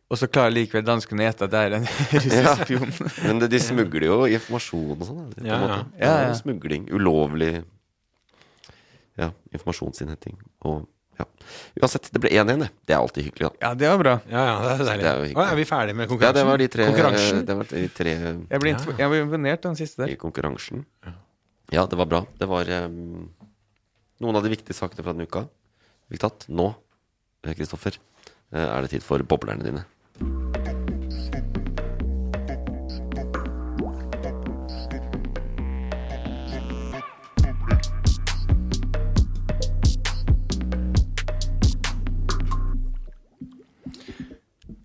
[0.09, 1.83] Og så klarer likevel danskene å gjette at det er en
[2.13, 2.53] russisk Ja.
[2.57, 2.93] spion.
[3.27, 5.27] Men de smugler jo informasjon og sånn.
[5.45, 5.81] Ja, ja.
[5.99, 6.31] Ja, ja.
[6.39, 6.87] Smugling.
[6.93, 7.59] Ulovlig
[9.19, 10.37] ja, informasjonsinnhenting.
[10.65, 10.87] Og
[11.19, 11.25] ja.
[11.83, 12.69] Uansett, det ble 1-1, det.
[12.87, 13.67] Det er alltid hyggelig, da.
[13.67, 14.13] Ja, det var bra.
[14.31, 15.01] ja, ja, det er.
[15.03, 15.33] Det er jo.
[15.35, 16.39] Å, er vi ferdige med Ja, konkurransen?
[16.39, 16.85] det var de tre,
[17.49, 18.95] det var de tre Jeg ble, Ja.
[19.01, 20.13] jeg ble imponert av den siste der.
[20.13, 20.85] i konkurransen.
[21.75, 22.21] Ja, det var bra.
[22.39, 23.27] Det var um,
[24.23, 25.43] noen av de viktige sakene fra denne uka
[26.17, 26.47] tatt.
[26.49, 26.73] Nå,
[27.45, 27.99] eh, Kristoffer,
[28.51, 29.85] eh, er det tid for boblerne dine.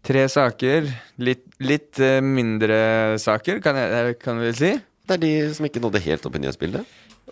[0.05, 0.91] Tre saker.
[1.25, 4.73] Litt, litt eh, mindre saker, kan, jeg, kan vi vel si.
[5.05, 6.85] Det er de som ikke nådde helt opp i nyhetsbildet.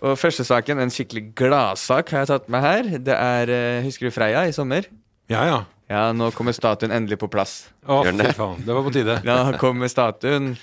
[0.03, 2.89] Og første saken, en skikkelig gladsak, har jeg tatt med her.
[2.99, 4.89] Det er eh, Husker du Freia i sommer?
[5.31, 5.59] Ja, ja.
[5.91, 7.67] Ja, nå kommer statuen endelig på plass.
[7.85, 8.63] Å, oh, fy faen.
[8.65, 9.17] Det var på tide.
[9.27, 10.53] Ja, kommer statuen.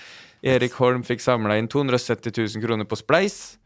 [0.41, 3.59] Erik Holm fikk samla inn 270 000 kroner på Spleis.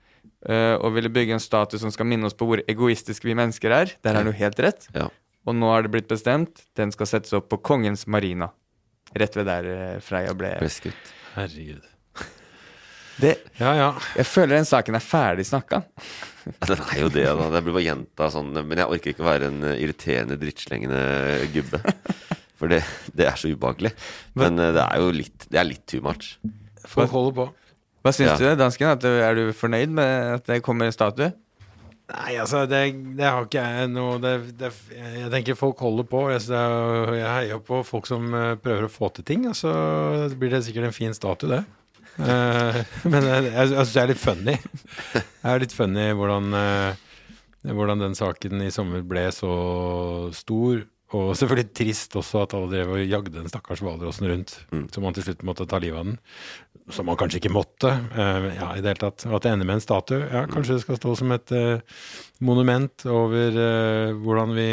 [0.48, 3.74] eh, og ville bygge en statue som skal minne oss på hvor egoistiske vi mennesker
[3.74, 3.94] er.
[4.04, 4.88] Der er jo helt rett.
[4.94, 5.08] Ja.
[5.44, 6.64] Og nå har det blitt bestemt.
[6.76, 8.50] Den skal settes opp på Kongens Marina.
[9.14, 11.12] Rett ved der eh, Freia ble Beskutt.
[11.34, 11.93] Herregud.
[13.20, 13.88] Det, Ja, ja.
[14.18, 15.82] Jeg føler den saken er ferdig snakka.
[16.44, 17.46] Ja, Den er jo det, da.
[17.54, 18.50] Det blir bare gjenta sånn.
[18.66, 21.02] Men jeg orker ikke å være en irriterende, drittslengende
[21.54, 21.80] gubbe.
[22.60, 22.82] For det,
[23.16, 23.94] det er så ubehagelig.
[24.38, 26.34] Men eh, det er jo litt Det er litt too much.
[26.86, 27.46] Folk holder på.
[28.04, 28.52] Hva syns Ja.
[28.52, 28.90] du, dansken?
[28.92, 31.30] At, du- er du fornøyd med at det kommer en statue?
[32.12, 32.82] Nei, altså, det,
[33.16, 36.26] det har ikke jeg noe det, det, Jeg tenker folk holder på.
[36.34, 39.46] Jeg, jeg heier på folk som eh, prøver å få til ting.
[39.48, 39.72] Og så
[40.36, 41.62] blir det sikkert en fin statue, det.
[42.18, 42.80] Eh,
[43.12, 44.56] men jeg, jeg, jeg syns det er litt funny.
[45.14, 49.54] Det er litt funny hvordan, eh, hvordan den saken i sommer ble så
[50.36, 50.84] stor.
[51.14, 54.56] Og selvfølgelig trist også at alle drev og jagde den stakkars hvalrossen rundt.
[54.90, 56.16] Så man til slutt måtte ta livet av den.
[56.92, 57.92] Som man kanskje ikke måtte.
[58.16, 59.22] Uh, ja, i det hele tatt.
[59.28, 60.24] Og at det ender med en statue.
[60.26, 62.02] Ja, kanskje det skal stå som et uh,
[62.44, 64.72] monument over uh, hvordan vi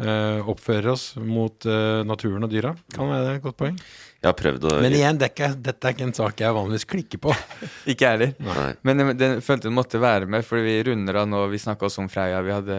[0.00, 2.74] eh, oppfører oss mot eh, naturen og dyra.
[2.94, 3.78] Kan være et godt poeng.
[4.22, 6.54] Jeg har prøvd å Men igjen, det er ikke, dette er ikke en sak jeg
[6.54, 7.32] vanligvis klikker på.
[7.90, 8.34] Ikke jeg heller.
[8.46, 8.68] Nei.
[8.86, 11.40] Men den følte den måtte være med, fordi vi runder av nå.
[11.50, 12.38] Vi snakka også om Freia.
[12.46, 12.76] Vi hadde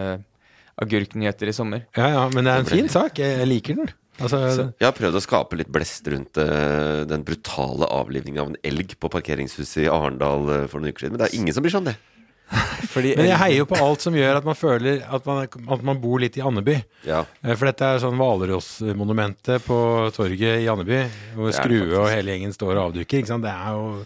[0.79, 1.83] agurknyheter i sommer.
[1.99, 3.19] Ja, ja, Men det er en fin sak.
[3.19, 3.91] Jeg, liker den.
[4.21, 4.39] Altså,
[4.79, 8.95] Jeg har prøvd å skape litt blest rundt uh, den brutale avlivningen av en elg
[9.01, 11.73] på parkeringshuset i Arendal uh, for noen uker siden, men det er ingen som blir
[11.73, 12.12] sånn, om
[12.51, 13.15] det.
[13.17, 15.99] Men jeg heier jo på alt som gjør at man føler at man, at man
[16.03, 16.75] bor litt i Andeby.
[17.07, 17.23] Ja.
[17.43, 19.77] Eh, For dette er sånn Hvalrossmonumentet på
[20.15, 21.03] torget i Andeby,
[21.37, 23.21] hvor Skrue og hele gjengen står og avduker.
[23.23, 23.43] Ikke sant?
[23.45, 24.05] Det er jo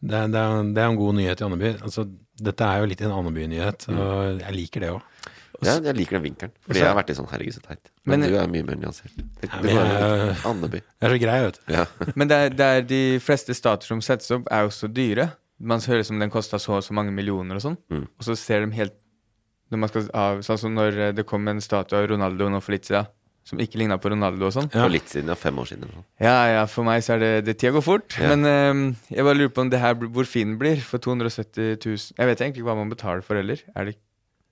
[0.00, 1.74] det er, det, er, det er en god nyhet i Andeby.
[1.84, 2.06] Altså,
[2.40, 3.98] dette er jo litt en Andeby-nyhet, Mm.
[4.00, 5.02] og jeg liker det òg.
[5.60, 6.52] Ja, jeg liker den vinkelen.
[6.64, 7.90] Fordi jeg har vært litt sånn herregud, så teit.
[8.08, 9.12] Men, Men- du er mye mer nyansert.
[9.18, 10.80] Det, Ja, det jeg- Andeby.
[10.80, 11.74] Jeg er så grei, vet du.
[11.74, 11.84] Ja.
[12.16, 15.32] Men det er, det er de fleste stater som settes opp, er jo så dyre.
[15.60, 17.78] Man hører som den kosta så og så mange millioner og sånn.
[17.92, 18.04] Mm.
[18.08, 18.96] Og så ser de helt
[19.70, 22.60] når man skal av, Sånn som når eh, det kom en statue av Ronaldo nå
[22.64, 23.06] for litt siden,
[23.46, 24.68] som ikke ligna på Ronaldo og sånn.
[24.72, 24.82] Ja.
[24.82, 25.38] For litt siden, ja.
[25.38, 25.86] Fem år siden.
[25.86, 26.06] eller noe.
[26.22, 28.18] Ja, ja, for meg så er det, det Tida går fort.
[28.18, 28.32] Ja.
[28.34, 31.78] Men um, jeg bare lurer på om det her, hvor fin den blir for 270
[31.78, 33.62] 000 Jeg vet egentlig ikke hva man betaler for heller.
[33.74, 34.09] Er det, er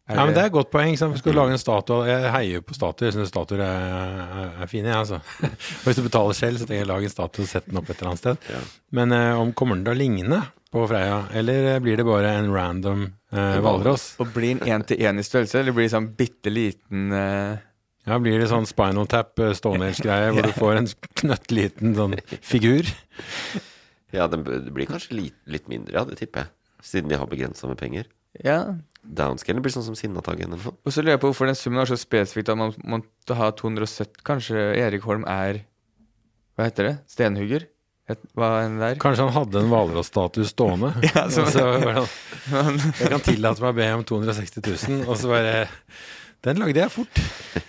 [0.09, 0.97] Ja, men Det er et godt poeng.
[0.97, 1.13] sant?
[1.13, 2.07] Vi skulle lage en statue.
[2.09, 3.11] Jeg heier jo på statuer.
[3.11, 4.95] Jeg syns statuer er, er, fine.
[4.97, 5.21] altså.
[5.85, 7.99] Hvis du betaler selv, så tenker jeg lag en statue og sett den opp et
[7.99, 8.55] eller annet sted.
[8.97, 10.41] Men eh, om kommer den til å ligne
[10.73, 14.11] på Freia, eller eh, blir det bare en random eh, hvalross?
[14.21, 17.65] Og blir den én til én i størrelse, eller blir det sånn bitte liten eh,
[18.09, 20.93] Ja, blir det sånn spinal tap, Stonehenge-greie, hvor du får en
[21.23, 22.89] knøttliten sånn figur?
[24.13, 26.55] Ja, den det blir kanskje litt, litt mindre, ja, det tipper jeg.
[26.85, 28.09] Siden de har begrensa med penger.
[28.45, 28.61] Ja.
[29.09, 30.75] Downscalen blir sånn som Sinnataggen eller noe.
[30.85, 33.49] Og så lurer jeg på hvorfor den summen var så spesifikt at man måtte ha
[33.57, 35.63] 270 Kanskje Erik Holm er
[36.59, 36.95] Hva heter det?
[37.09, 37.65] Stenhugger?
[38.37, 38.99] Hva enn det er?
[39.01, 40.91] Kanskje han hadde en hvalrossstatue stående?
[41.09, 45.17] Ja, så- så var sånn, Jeg kan tillate meg å be om 260 000, og
[45.21, 45.55] så bare
[46.45, 47.21] Den lagde jeg fort.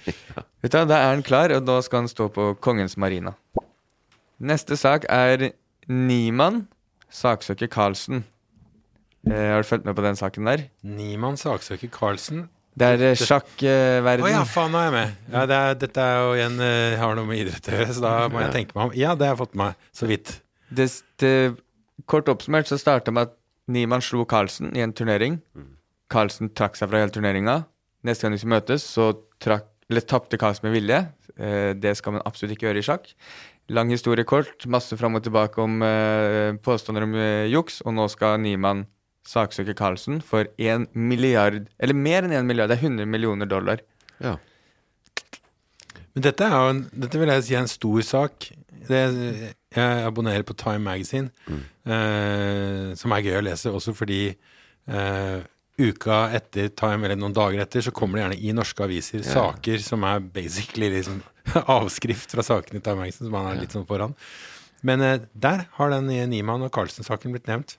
[0.62, 3.32] Vet du, Da er han klar, og da skal han stå på Kongens Marina.
[4.40, 5.50] Neste sak er
[5.90, 6.66] Niemann
[7.12, 8.24] saksøker Carlsen.
[9.30, 10.66] Eh, har du fulgt med på den saken der?
[10.82, 12.48] Niemann saksøker Carlsen.
[12.80, 14.26] Det er eh, sjakkverden.
[14.26, 15.18] Å ja, faen, nå er jeg med.
[15.34, 18.06] Ja, det er, dette er jo igjen eh, har noe med idrett å gjøre, så
[18.06, 18.96] da må jeg tenke meg om.
[18.98, 20.34] Ja, det har jeg fått med meg, så vidt.
[20.74, 20.88] Det,
[21.22, 21.34] det,
[22.10, 23.36] kort oppsummert så starta med at
[23.70, 25.38] Niemann slo Carlsen i en turnering.
[26.10, 27.60] Carlsen trakk seg fra hele turneringa.
[28.08, 29.12] Neste gang de skulle møtes, så
[29.44, 31.04] trakk, eller tapte Carlsen med vilje.
[31.78, 33.12] Det skal man absolutt ikke gjøre i sjakk.
[33.70, 35.84] Lang historie kort, masse fram og tilbake om
[36.66, 37.14] påstander om
[37.52, 38.88] juks, og nå skal Niemann
[39.28, 43.82] saksøke Carlsen for 1 milliard, eller mer enn 1 milliard, det er 100 millioner dollar.
[44.24, 44.38] Ja.
[46.16, 48.50] Men dette er jo en, dette vil jeg si er en stor sak.
[48.90, 49.02] Det,
[49.76, 51.30] jeg abonnerer på Time Magazine,
[51.86, 54.22] eh, som er gøy å lese også fordi
[54.90, 55.40] eh,
[55.80, 59.30] uka etter Time, eller noen dager etter, så kommer det gjerne i norske aviser Ja.
[59.36, 61.22] saker som er basically liksom
[61.78, 64.16] avskrift fra sakene i Time Magazine, som man er litt sånn foran.
[64.82, 67.78] Men eh, der har den Niemann og Carlsen-saken blitt nevnt.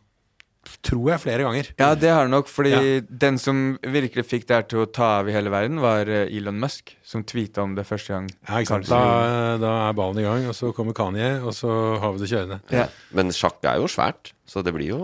[0.84, 1.68] Tror jeg flere ganger.
[1.80, 3.00] Ja, det har det nok, fordi Ja.
[3.08, 6.28] den som virkelig fikk det her til å ta av i hele verden, var eh,
[6.36, 8.28] Elon Musk, som tweeta om det første gang.
[8.48, 8.88] Ja, ikke sant?
[8.88, 12.30] Da, da er ballen i gang, og så kommer Kanye, og så har vi det
[12.30, 12.60] kjørende.
[12.70, 12.86] Ja.
[13.16, 15.00] Men sjakk er jo svært, så det blir jo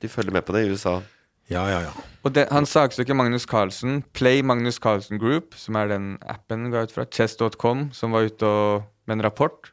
[0.00, 0.98] De følger med på det i USA.
[1.48, 1.92] Ja, ja, ja.
[2.26, 6.82] Og det, han saksøker Magnus Carlsen, Play Magnus Carlsen Group, som er den appen ga
[6.84, 9.70] ut fra, chess.com, som var ute og, med en rapport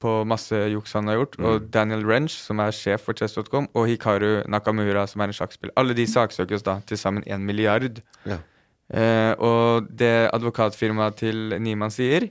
[0.00, 3.86] på masse juks han har gjort, og Daniel Rench, som er sjef for chess.com, og
[3.90, 5.74] Hikaru Nakamura, som er en sjakkspiller.
[5.76, 8.00] Alle de saksøkes da til sammen én milliard.
[8.24, 8.38] Ja.
[8.90, 12.30] Eh, og det advokatfirmaet til Niemann sier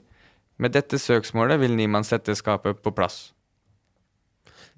[0.60, 3.30] med dette søksmålet vil Niemann sette skapet på plass.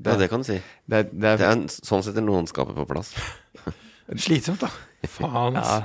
[0.02, 0.60] Ja, det kan du si.
[0.86, 3.12] Det, det er, Det er en, sånn setter noen skapet på plass.
[4.24, 4.70] Slitsomt, da.
[5.08, 5.82] Faen, Ja.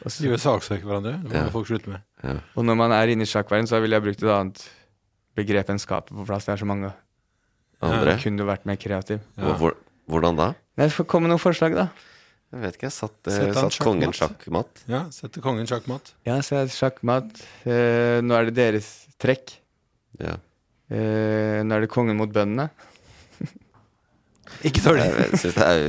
[0.00, 1.18] De gjør saksøker hverandre.
[1.24, 1.50] Det må Ja.
[1.52, 2.38] folk slutte med.
[2.56, 4.62] Og når man er inne i sjakkverden, så ville jeg brukt et annet
[5.36, 5.78] begrep enn
[6.14, 6.44] på plass.
[6.48, 6.92] Det er så mange.
[7.80, 8.16] Andre?
[8.20, 9.20] Kunne du vært mer kreativ?
[9.38, 9.54] Ja.
[9.56, 9.76] hvor-
[10.10, 10.54] Hvordan da?
[10.76, 11.88] Nei, få med noen forslag, da.
[12.52, 12.88] Jeg vet ikke.
[12.88, 14.40] Jeg satt, eh, han satt kongen sjakkmatt.
[14.42, 14.88] sjakkmatt.
[14.88, 16.12] Ja, sette kongen sjakkmatt.
[16.26, 17.42] Ja, så er sjakkmatt.
[17.64, 19.54] Eh, nå er det deres trekk.
[20.18, 20.34] Ja.
[20.90, 22.70] Eh, nå er det kongen mot bøndene.
[24.64, 25.04] Ikke dårlig.
[25.16, 25.84] Jeg syns det er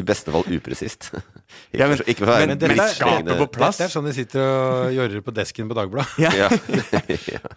[0.00, 1.10] i beste fall upresist.
[1.72, 3.76] Ikke, Ja, men- ikke for men er- skapet på plass.
[3.80, 6.16] Det er sånn de sitter og jorrer på desken på Dagbladet.
[6.28, 6.48] Ja.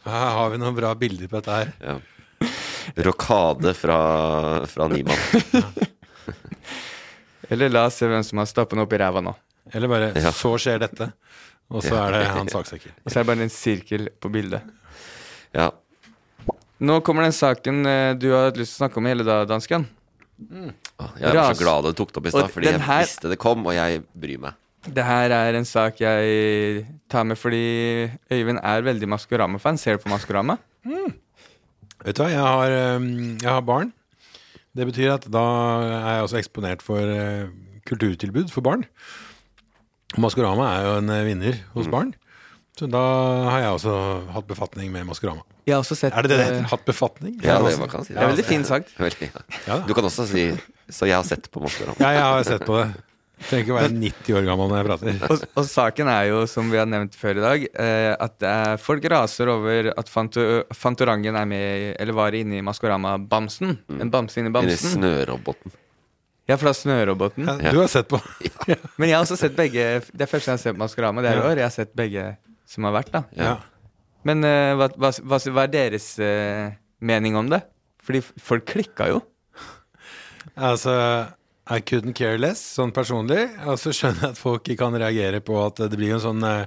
[0.03, 1.73] Her har vi noen bra bilder på dette her.
[1.81, 1.99] ja.
[2.97, 3.97] Rokade fra,
[4.65, 5.19] fra Niemann.
[7.49, 9.33] Eller la oss se hvem som har stappet den opp i ræva nå.
[9.73, 10.31] Eller bare Ja.
[10.31, 11.11] 'så skjer dette',
[11.69, 12.91] og så er det han saksøker.
[13.05, 14.61] Og så er det bare en sirkel på bildet.
[15.53, 15.69] Ja.
[16.81, 19.85] Nå kommer den saken eh, du har lyst til å snakke om hele dag, dansken.
[20.41, 21.57] Å, Jeg var Ras.
[21.57, 23.65] så glad du tok det opp i stad, fordi den jeg her- visste det kom,
[23.67, 24.53] og jeg bryr meg.
[24.81, 29.77] Det her er en sak jeg tar med fordi Øyvind er veldig Maskorama-fan.
[29.77, 30.57] Ser du på Maskorama?
[32.03, 33.91] Vet du hva, jeg har, jeg har barn.
[34.73, 35.43] Det betyr at da
[35.83, 37.49] er jeg også eksponert for øh,
[37.85, 38.85] kulturtilbud for barn.
[40.17, 42.15] Maskorama er jo en øh, vinner hos barn.
[42.79, 43.01] Så da
[43.51, 45.43] har jeg også hatt befatning med Maskorama.
[45.67, 46.67] Jeg har også sett Er det det det eh, heter?
[46.71, 47.35] Hatt befatning?
[47.45, 48.13] Ja, det man kan si.
[48.15, 48.91] Det er veldig fint sagt.
[48.97, 49.41] Veldig, ja.
[49.67, 49.77] Ja.
[49.87, 50.47] Du kan også si
[50.89, 51.95] Så jeg har sett på Maskorama.
[52.01, 52.89] Ja, jeg har sett på det.
[53.41, 55.21] Trenger ikke være 90 år gammel når jeg prater.
[55.33, 58.75] Og, og saken er jo, som vi har nevnt før i dag, eh, at er,
[58.81, 60.43] folk raser over at Fanto,
[60.77, 63.77] Fantorangen er med eller var inne i Maskorama-bamsen.
[64.01, 64.93] En bamse inni Inni bamsen.
[64.97, 65.73] snøroboten.
[66.49, 67.45] Ja, fra Snøroboten.
[67.47, 68.17] Ja, du har sett på
[68.99, 71.29] Men jeg har også sett begge Det er første gang jeg har sett Maskorama det
[71.31, 71.45] er i Ja.
[71.51, 71.59] år.
[71.61, 72.23] Jeg har sett begge
[72.67, 73.21] som har vært, da.
[73.37, 73.53] Ja.
[74.27, 77.63] Men uh, hva, hva, hva, hva er deres uh, mening om det?
[78.01, 79.21] Fordi folk klikka jo.
[80.55, 80.93] Altså,
[81.69, 83.45] I couldn't care less, sånn personlig.
[83.69, 86.25] Og så skjønner jeg at folk ikke kan reagere på at det blir jo en
[86.25, 86.63] sånn uh,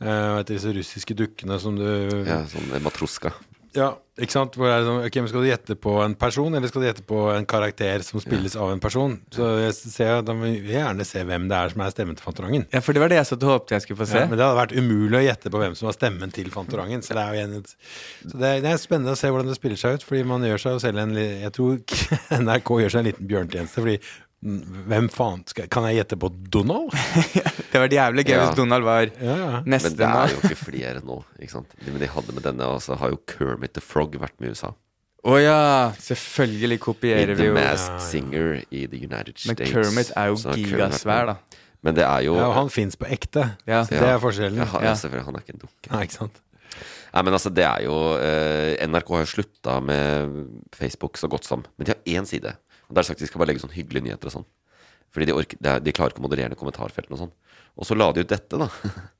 [0.00, 1.86] eh, disse russiske dukkene som du
[2.24, 3.34] Ja, sånn matroska.
[3.76, 4.56] Ja, ikke sant?
[4.58, 6.86] Hvor er det sånn, ok, men Skal du gjette på en person, eller skal du
[6.88, 9.14] gjette på en karakter som spilles av en person?
[9.34, 12.26] Så jeg ser Da vil jeg gjerne se hvem det er som er stemmen til
[12.26, 12.66] Fantorangen.
[12.74, 14.24] Ja, for det var det jeg satt og håpet jeg skulle få se.
[14.24, 17.04] Ja, men det hadde vært umulig å gjette på hvem som var stemmen til Fantorangen.
[17.06, 17.70] Så det er jo en,
[18.26, 20.48] så det er, det er spennende å se hvordan det spiller seg ut, fordi man
[20.50, 21.78] gjør seg jo selv en Jeg tror
[22.42, 24.00] NRK gjør seg en liten bjørntjeneste, fordi
[24.40, 26.94] hvem faen skal, Kan jeg gjette på Donald?
[27.72, 28.44] Det var jævlig gøy Ja.
[28.46, 29.90] hvis Donald var Ja, neste.
[29.90, 31.18] Men det er jo ikke flere nå.
[31.38, 31.74] Ikke sant?
[31.84, 34.48] De, men de hadde med denne, og så har jo Kermit the Frog vært med
[34.48, 34.72] i USA.
[35.28, 35.58] Å ja!
[36.00, 39.60] Selvfølgelig kopierer vi The jo Masked Singer i The United States.
[39.60, 41.36] Men Kermit er jo gigasvær, da.
[41.84, 43.44] Men det er jo Ja, han fins på ekte.
[43.68, 43.82] Ja.
[43.88, 44.56] Det er forskjellen.
[44.64, 44.94] Ja, han, Ja.
[44.94, 45.26] ja, selvfølgelig.
[45.28, 45.92] Han er ikke en dukke.
[45.92, 46.40] Nei, ikke sant?
[47.12, 50.34] Nei, men altså, det er jo eh, NRK har jo slutta med
[50.76, 51.64] Facebook så godt som.
[51.76, 52.56] Men de har én side.
[52.90, 54.48] Og Der har de sagt de skal bare legge sånn hyggelige nyheter og sånn.
[55.14, 57.32] Fordi de, orker, er, de klarer ikke å moderere kommentarfeltene og sånn.
[57.78, 58.68] Og så la de ut dette, da.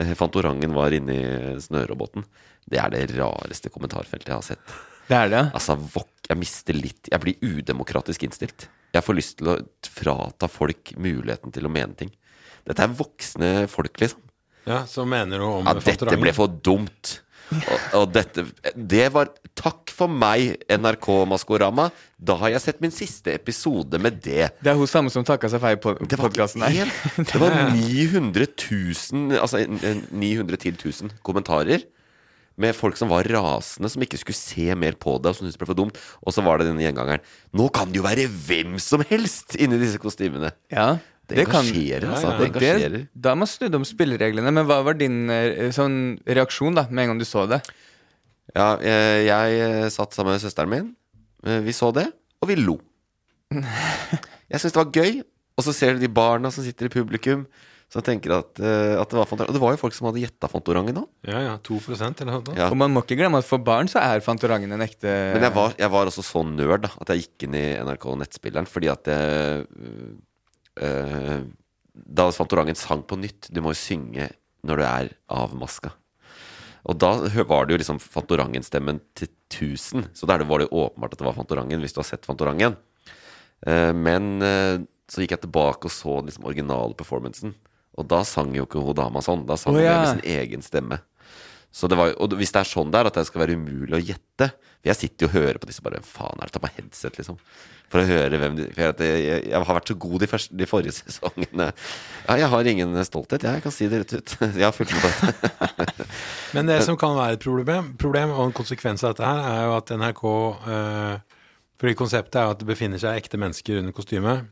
[0.00, 1.18] Eh, Fantorangen var inni
[1.60, 2.22] snøroboten.
[2.64, 4.70] Det er det rareste kommentarfeltet jeg har sett.
[5.04, 5.42] Det er det.
[5.52, 5.74] Altså,
[6.30, 8.70] jeg mister litt Jeg blir udemokratisk innstilt.
[8.96, 12.08] Jeg får lyst til å frata folk muligheten til å mene ting.
[12.64, 14.24] Dette er voksne folk, liksom.
[14.64, 16.24] Ja, Så mener du om Ja, dette Fantorangen?
[16.24, 17.18] ble for dumt.
[17.52, 18.44] Og, og dette
[18.74, 19.30] Det var
[19.62, 21.90] Takk for meg, NRK Maskorama.
[22.18, 24.46] Da har jeg sett min siste episode med det.
[24.64, 26.88] Det er hun samme som takka seg feil på podkasten her.
[27.20, 31.84] det var 900 000 Altså en- en 900 til 1000 kommentarer.
[32.56, 35.30] Med folk som var rasende, som ikke skulle se mer på det.
[35.30, 35.96] Og som syntes det ble for dumt
[36.26, 37.22] Og så var det denne gjengangeren.
[37.56, 40.50] Nå kan det jo være hvem som helst inni disse kostymene!
[40.72, 40.94] Ja,
[41.32, 42.28] Det det engasjerer, altså.
[42.28, 42.38] Ja, ja.
[42.38, 43.06] Det engasjerer.
[43.26, 44.52] da har man snudd om spillereglene.
[44.54, 47.62] Men hva var din eh, sånn reaksjon da med en gang du så det?
[48.52, 50.88] Ja, jeg, jeg eh, satt sammen med søsteren min.
[51.46, 52.08] Eh, Vi så det,
[52.42, 52.78] og vi lo.
[54.52, 55.22] Jeg syntes det var gøy.
[55.56, 57.44] Og så ser du de barna som sitter i publikum,
[57.92, 59.52] som tenker at, uh, at det var Fantorangen.
[59.52, 61.08] Og det var jo folk som hadde gjetta Fantorangen òg.
[61.28, 61.54] Ja, ja.
[61.60, 62.54] 2% eller noe.
[62.56, 62.70] Ja.
[62.72, 65.54] Og man må ikke glemme at for barn så er Fantorangen en ekte Men jeg
[65.56, 68.88] var, jeg var også så nerd da, at jeg gikk inn i NRK Nettspilleren, fordi
[68.92, 69.66] at jeg
[70.80, 71.42] eh,
[71.92, 74.30] Da Fantorangen sang på nytt Du må jo synge
[74.62, 75.90] når du er avmaska.
[76.86, 77.08] Og da
[77.50, 80.04] var det jo liksom Fantorangen-stemmen til 1000.
[80.14, 82.28] Så da er var det jo åpenbart at det var Fantorangen, hvis du har sett
[82.28, 82.76] Fantorangen.
[83.66, 84.78] Uh, men uh,
[85.10, 87.56] så gikk jeg tilbake og så liksom originale performancen.
[87.98, 89.42] Og da sang jo ikke hun dama sånn.
[89.50, 89.98] Da sang hun oh, ja.
[90.00, 91.02] med sin egen stemme.
[91.72, 94.02] Så det var, og hvis det er sånn der at det skal være umulig å
[94.04, 96.68] gjette For jeg sitter jo og hører på disse bare Faen, er det ta på
[96.76, 97.38] headset, liksom?
[97.92, 100.56] For å høre hvem de For jeg, jeg, jeg har vært så god de, første,
[100.60, 101.70] de forrige sesongene.
[102.28, 103.44] Ja, jeg har ingen stolthet.
[103.48, 104.34] Jeg kan si det rett ut.
[104.60, 106.06] Jeg har fulgt med på dette.
[106.58, 109.64] Men det som kan være et problem, problem og en konsekvens av dette her, er
[109.68, 110.22] jo at NRK
[110.76, 111.16] øh,
[111.80, 114.44] Fordi konseptet er jo at det befinner seg ekte mennesker under kostymet.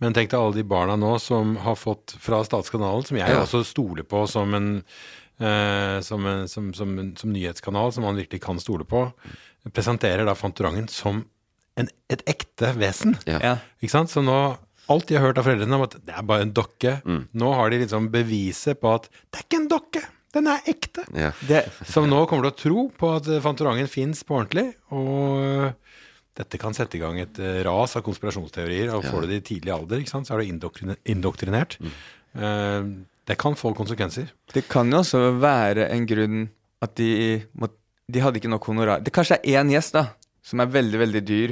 [0.00, 3.40] Men tenk deg alle de barna nå som har fått fra Statskanalen, som jeg Ja.
[3.44, 4.68] også stoler på som en,
[5.40, 9.06] eh, som, som, som, som nyhetskanal, som man virkelig kan stole på,
[9.74, 11.24] presenterer da Fantorangen som
[11.78, 13.16] en, et ekte vesen.
[13.28, 13.58] Ja.
[13.82, 14.12] Ikke sant?
[14.12, 14.38] Så nå
[14.88, 16.94] Alt de har hørt av foreldrene om at det er bare en dokke.
[17.04, 17.26] Mm.
[17.36, 20.00] Nå har de liksom beviset på at det er ikke en dokke,
[20.32, 21.04] den er ekte.
[21.12, 21.28] Ja.
[21.44, 24.70] det, Som nå kommer til å tro på at Fantorangen fins på ordentlig.
[24.96, 25.68] Og
[26.38, 28.88] dette kan sette i gang et eh, ras av konspirasjonsteorier.
[28.96, 30.28] Og får du det i tidlig alder, ikke sant?
[30.28, 31.02] så er du indoktrinert.
[31.04, 31.78] indoktrinert.
[32.32, 32.90] Eh,
[33.28, 34.30] det kan få konsekvenser.
[34.54, 36.48] det kan jo også være en grunn
[36.82, 37.68] at de må,
[38.08, 39.02] De hadde ikke nok honorar.
[39.04, 40.06] Det kanskje er én gjest da
[40.48, 41.50] som er veldig, veldig dyr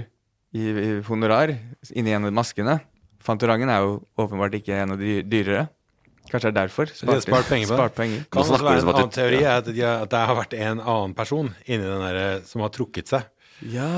[0.57, 1.53] i, i honorar
[1.93, 2.79] inni en av maskene.
[3.21, 5.67] Fantorangen er jo åpenbart ikke en av de dyrere.
[6.31, 6.89] Kanskje det er derfor.
[6.97, 7.77] De har spart penger på.
[7.77, 8.23] Spart penger.
[8.33, 10.81] Kan også være en annen teori er at, de, har- at det har vært en
[10.81, 13.29] annen person inni den der, eh, som har trukket seg.
[13.73, 13.91] Ja.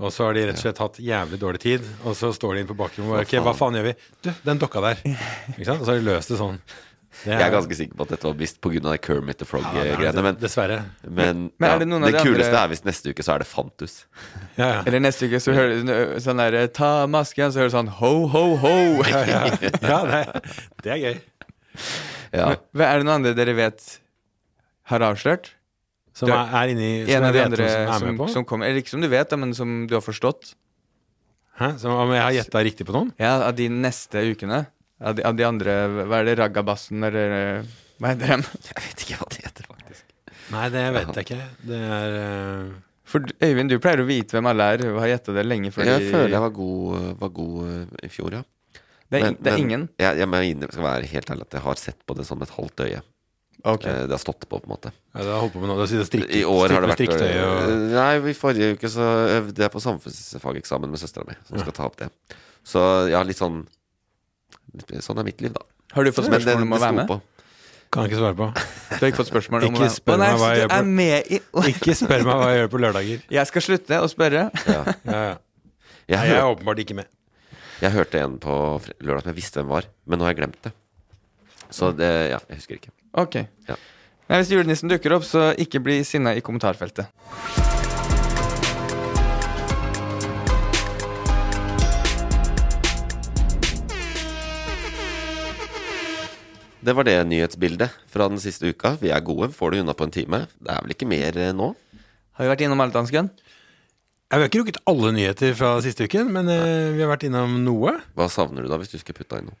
[0.00, 2.60] Og så har de rett og slett hatt jævlig dårlig tid, og så står de
[2.64, 3.94] inne på bakrommet og bare, ok, hva faen gjør vi?
[4.26, 5.00] Du, den dokka der.
[5.54, 5.80] Ikke sant?
[5.80, 6.58] Og så har de løst det sånn.
[7.24, 8.92] Det Jeg er ganske sikker på at dette var bevisst pga.
[9.02, 10.22] Kermit the Frog-greiene.
[10.22, 10.76] men, Dessverre.
[11.08, 13.38] men, Men er det noen av det kuleste andre- er hvis neste uke så er
[13.42, 14.04] det Fantus.
[14.56, 14.82] Ja, ja.
[14.86, 18.12] Eller neste uke så hører du sånn derre Ta masken, så hører du sånn ho,
[18.28, 18.74] ho, ho.
[19.02, 19.42] ja, ja.
[19.82, 20.42] ja det,
[20.84, 21.20] det er gøy.
[22.32, 22.54] Ja.
[22.76, 23.98] Hva Er det noen andre dere vet
[24.92, 25.52] har avslørt?
[26.14, 28.26] Som er, er inni En av de andre som er som, på?
[28.32, 30.54] som kommer Eller ikke som du vet, men som du har forstått.
[31.58, 31.72] Hæ?
[31.78, 33.12] Som om jeg har gjetta riktig på noen?
[33.18, 34.66] Ja, av de neste ukene.
[35.00, 35.74] Av de, av de andre
[36.08, 36.36] Hva er det?
[36.40, 37.68] Ragabassen, eller eh,
[38.02, 38.44] Hva heter den?
[38.68, 40.04] Jeg vet ikke hva det heter, faktisk.
[40.48, 41.40] Nei, det vet jeg ikke.
[41.68, 42.76] Det er uh...
[43.08, 45.86] For Øyvind, du pleier å vite hvem alle er, og har gjetta det lenge før
[45.88, 48.42] Jeg de- føler jeg var god, var god eh, i fjor, ja.
[49.08, 49.84] Det er, det er ingen?
[50.00, 52.50] Jeg, jeg innrømme- skal være helt ærlig at jeg har sett på det som et
[52.56, 52.98] halvt øye.
[53.64, 53.86] Ok.
[53.88, 54.92] Eh, Det har stått på, på en måte.
[55.14, 55.86] ja, det har holdt på med noe.
[55.88, 59.06] Det har strikket I år har det vært strikketøy og Nei, i forrige uke så
[59.38, 62.10] øvde jeg på samfunnsfageksamen med søstera mi, som skal ta opp det.
[62.68, 62.82] Så
[63.12, 63.62] ja, litt sånn
[65.04, 65.62] Sånn er mitt liv, da.
[65.96, 67.08] Har du fått spørsmål det- om å være med?
[67.08, 67.20] på.
[67.90, 68.46] Kan ikke svare på.
[68.54, 70.58] Du har ikke fått spørsmål om Ikke å være spør Å, nei, meg hva jeg
[70.60, 71.38] gjør på- er med i
[71.72, 73.22] Ikke spør meg hva jeg gjør på lørdager.
[73.30, 74.42] Jeg skal slutte å spørre.
[74.68, 74.82] Ja.
[75.04, 75.36] Ja, ja.
[76.08, 77.06] Jeg, jeg er åpenbart ikke med.
[77.82, 78.52] jeg hørte en på
[79.04, 80.72] lørdag som jeg visste hvem var, men nå har jeg glemt det.
[81.70, 82.90] Så det Ja, jeg husker ikke.
[83.12, 83.34] Ok.
[83.68, 83.76] Ja.
[84.28, 87.08] Nei, hvis julenissen dukker opp, så ikke bli sinna i kommentarfeltet.
[96.78, 98.94] Det var det nyhetsbildet fra den siste uka.
[99.00, 100.44] Vi er gode, får det unna på en time.
[100.62, 101.72] Det er vel ikke mer eh, nå?
[102.38, 103.32] Har vi vært innom alle, dansken?
[104.28, 107.58] Jeg har ikke rukket alle nyheter fra siste uken, men eh, vi har vært innom
[107.64, 107.96] noe.
[108.14, 109.58] Hva savner du da, hvis du skulle putta inn noe?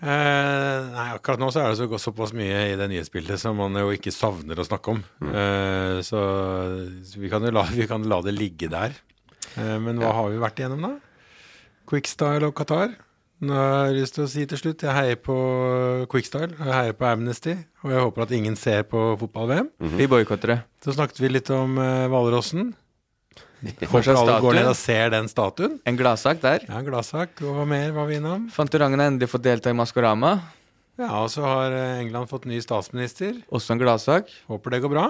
[0.00, 3.74] Eh, nei, akkurat nå så er det så, såpass mye i det nyhetsbildet som man
[3.76, 5.02] jo ikke savner å snakke om.
[5.28, 6.22] Eh, så,
[7.10, 8.94] så vi kan jo la, vi kan la det ligge der.
[9.58, 10.94] Eh, men hva har vi vært igjennom, da?
[11.90, 12.94] Quickstyle og Qatar.
[13.40, 15.34] Nå har jeg lyst til å si til slutt jeg heier på
[16.12, 19.70] Quickstyle, og jeg heier på Amnesty, og jeg håper at ingen ser på fotball-VM.
[19.96, 20.56] Vi boikotter det.
[20.84, 22.74] Så snakket vi litt om uh, Hvalrossen.
[22.74, 22.90] Uh,
[23.88, 25.78] Håper alle går ned og ser den statuen.
[25.88, 26.66] En gladsak der.
[26.68, 27.40] Ja, en gladsak.
[27.44, 28.48] Og hva mer var vi innom?
[28.52, 30.34] Fantorangen har endelig fått delta i Maskorama.
[31.00, 33.38] Ja, og så har eh, England fått ny statsminister.
[33.48, 34.28] Også en gladsak.
[34.52, 35.06] Håper det går bra.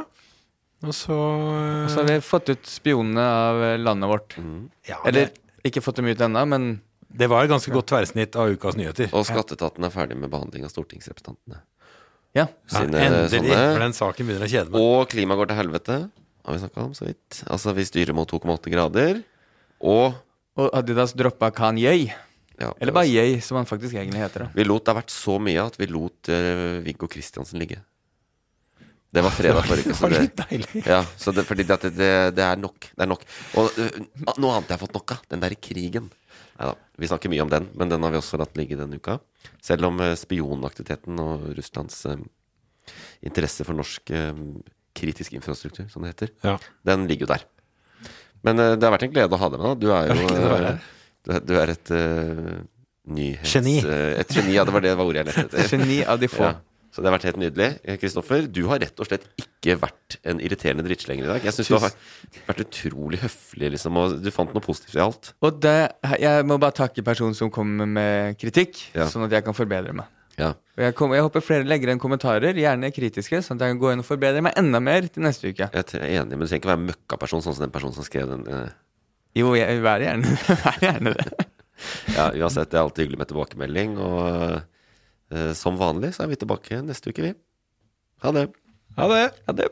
[0.87, 1.85] Og så uh...
[1.85, 4.39] Og så har vi fått ut spionene av eh, landet vårt.
[4.87, 6.71] ja, Eller det, ikke fått dem ut ennå, men
[7.11, 9.11] det var et ganske godt tverrsnitt av ukas nyheter.
[9.17, 11.59] Og skatteetaten er ferdig med behandling av stortingsrepresentantene.
[11.59, 11.67] ja.
[12.33, 14.81] Ja, Sine endelig, sånne- for den saken begynner å kjede meg.
[14.81, 15.97] Og klima går til helvete.
[16.47, 17.41] Har vi snakka om så vidt.
[17.51, 19.23] Altså, vi styrer mot 2,8 grader.
[19.83, 20.15] Og
[20.57, 22.15] Og Adidas droppa Kanye.
[22.61, 24.45] ja, Eller bare Yay, som han faktisk egentlig heter.
[24.45, 27.83] da Vi lot det har vært så mye at vi lot uh, Viggo Kristiansen ligge.
[29.13, 29.91] Det var fredag forrige uke.
[29.91, 30.87] Det så det-.
[30.87, 32.79] Ja, så det, fordi det, det, det er nok.
[32.95, 33.25] Det er nok.
[33.57, 33.91] Og uh,
[34.39, 35.23] noe annet jeg har fått nok av.
[35.29, 36.11] Den derre krigen.
[36.61, 39.19] Neida, vi snakker mye om den, men den har vi også latt ligge denne uka.
[39.65, 42.21] Selv om øh, spionaktiviteten og Russlands øh,
[43.25, 44.35] interesse for norsk øh,
[44.97, 46.57] kritisk infrastruktur, som det heter, Ja.
[46.85, 47.45] den ligger jo der.
[48.43, 49.69] Men det har vært en glede å ha deg med.
[49.69, 49.75] da.
[49.81, 50.29] Du er jo
[51.25, 52.61] du, er- du er et uh,
[53.13, 53.53] nyhets...
[53.53, 53.75] Geni.
[53.85, 54.65] et geni, ja.
[54.65, 55.69] Det var det var ordet jeg lette etter.
[55.75, 56.47] Geni av de få.
[56.49, 56.55] Ja.
[56.91, 57.69] Så det har vært helt nydelig.
[57.87, 61.45] Eh, Kristoffer, du har rett og slett ikke vært en irriterende drittslenger i dag.
[61.47, 61.93] Jeg syns du har
[62.49, 65.33] vært utrolig høflig, liksom, og du fant noe positivt i alt.
[65.47, 65.77] Og det,
[66.19, 69.07] jeg må bare takke personen som kommer med kritikk, Ja.
[69.13, 70.09] sånn at jeg kan forbedre meg.
[70.41, 70.55] Ja.
[70.79, 73.81] Og jeg, kom, jeg håper flere legger igjen kommentarer, gjerne kritiske, sånn at jeg kan
[73.83, 75.69] gå inn og forbedre meg enda mer til neste uke.
[75.71, 78.31] Jeg er enig, men du trenger ikke være møkkaperson, sånn som den personen som skrev
[78.33, 78.47] den.
[78.49, 78.71] eh.
[79.37, 80.33] Jo, jeg vær gjerne,
[80.65, 81.47] vær gjerne det.
[82.17, 84.63] Ja, uansett, det er alltid hyggelig med tilbakemelding, og
[85.55, 87.35] som vanlig så er vi tilbake neste uke, vi.
[88.23, 88.49] Ha det.
[88.97, 89.33] Ha det.
[89.47, 89.69] Ha det.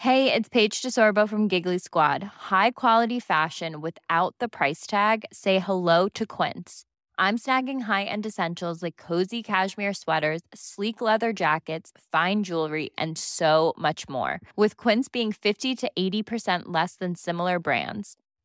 [0.00, 2.22] Hey, it's Paige DeSorbo from Giggly Squad.
[2.50, 5.24] High quality fashion without the price tag.
[5.32, 6.84] Say hello to Quince.
[7.18, 13.74] I'm snagging high-end essentials like cozy cashmere sweaters, sleek leather jackets, fine jewelry, and so
[13.76, 14.38] much more.
[14.54, 18.16] With Quince being 50 to 80% less than similar brands.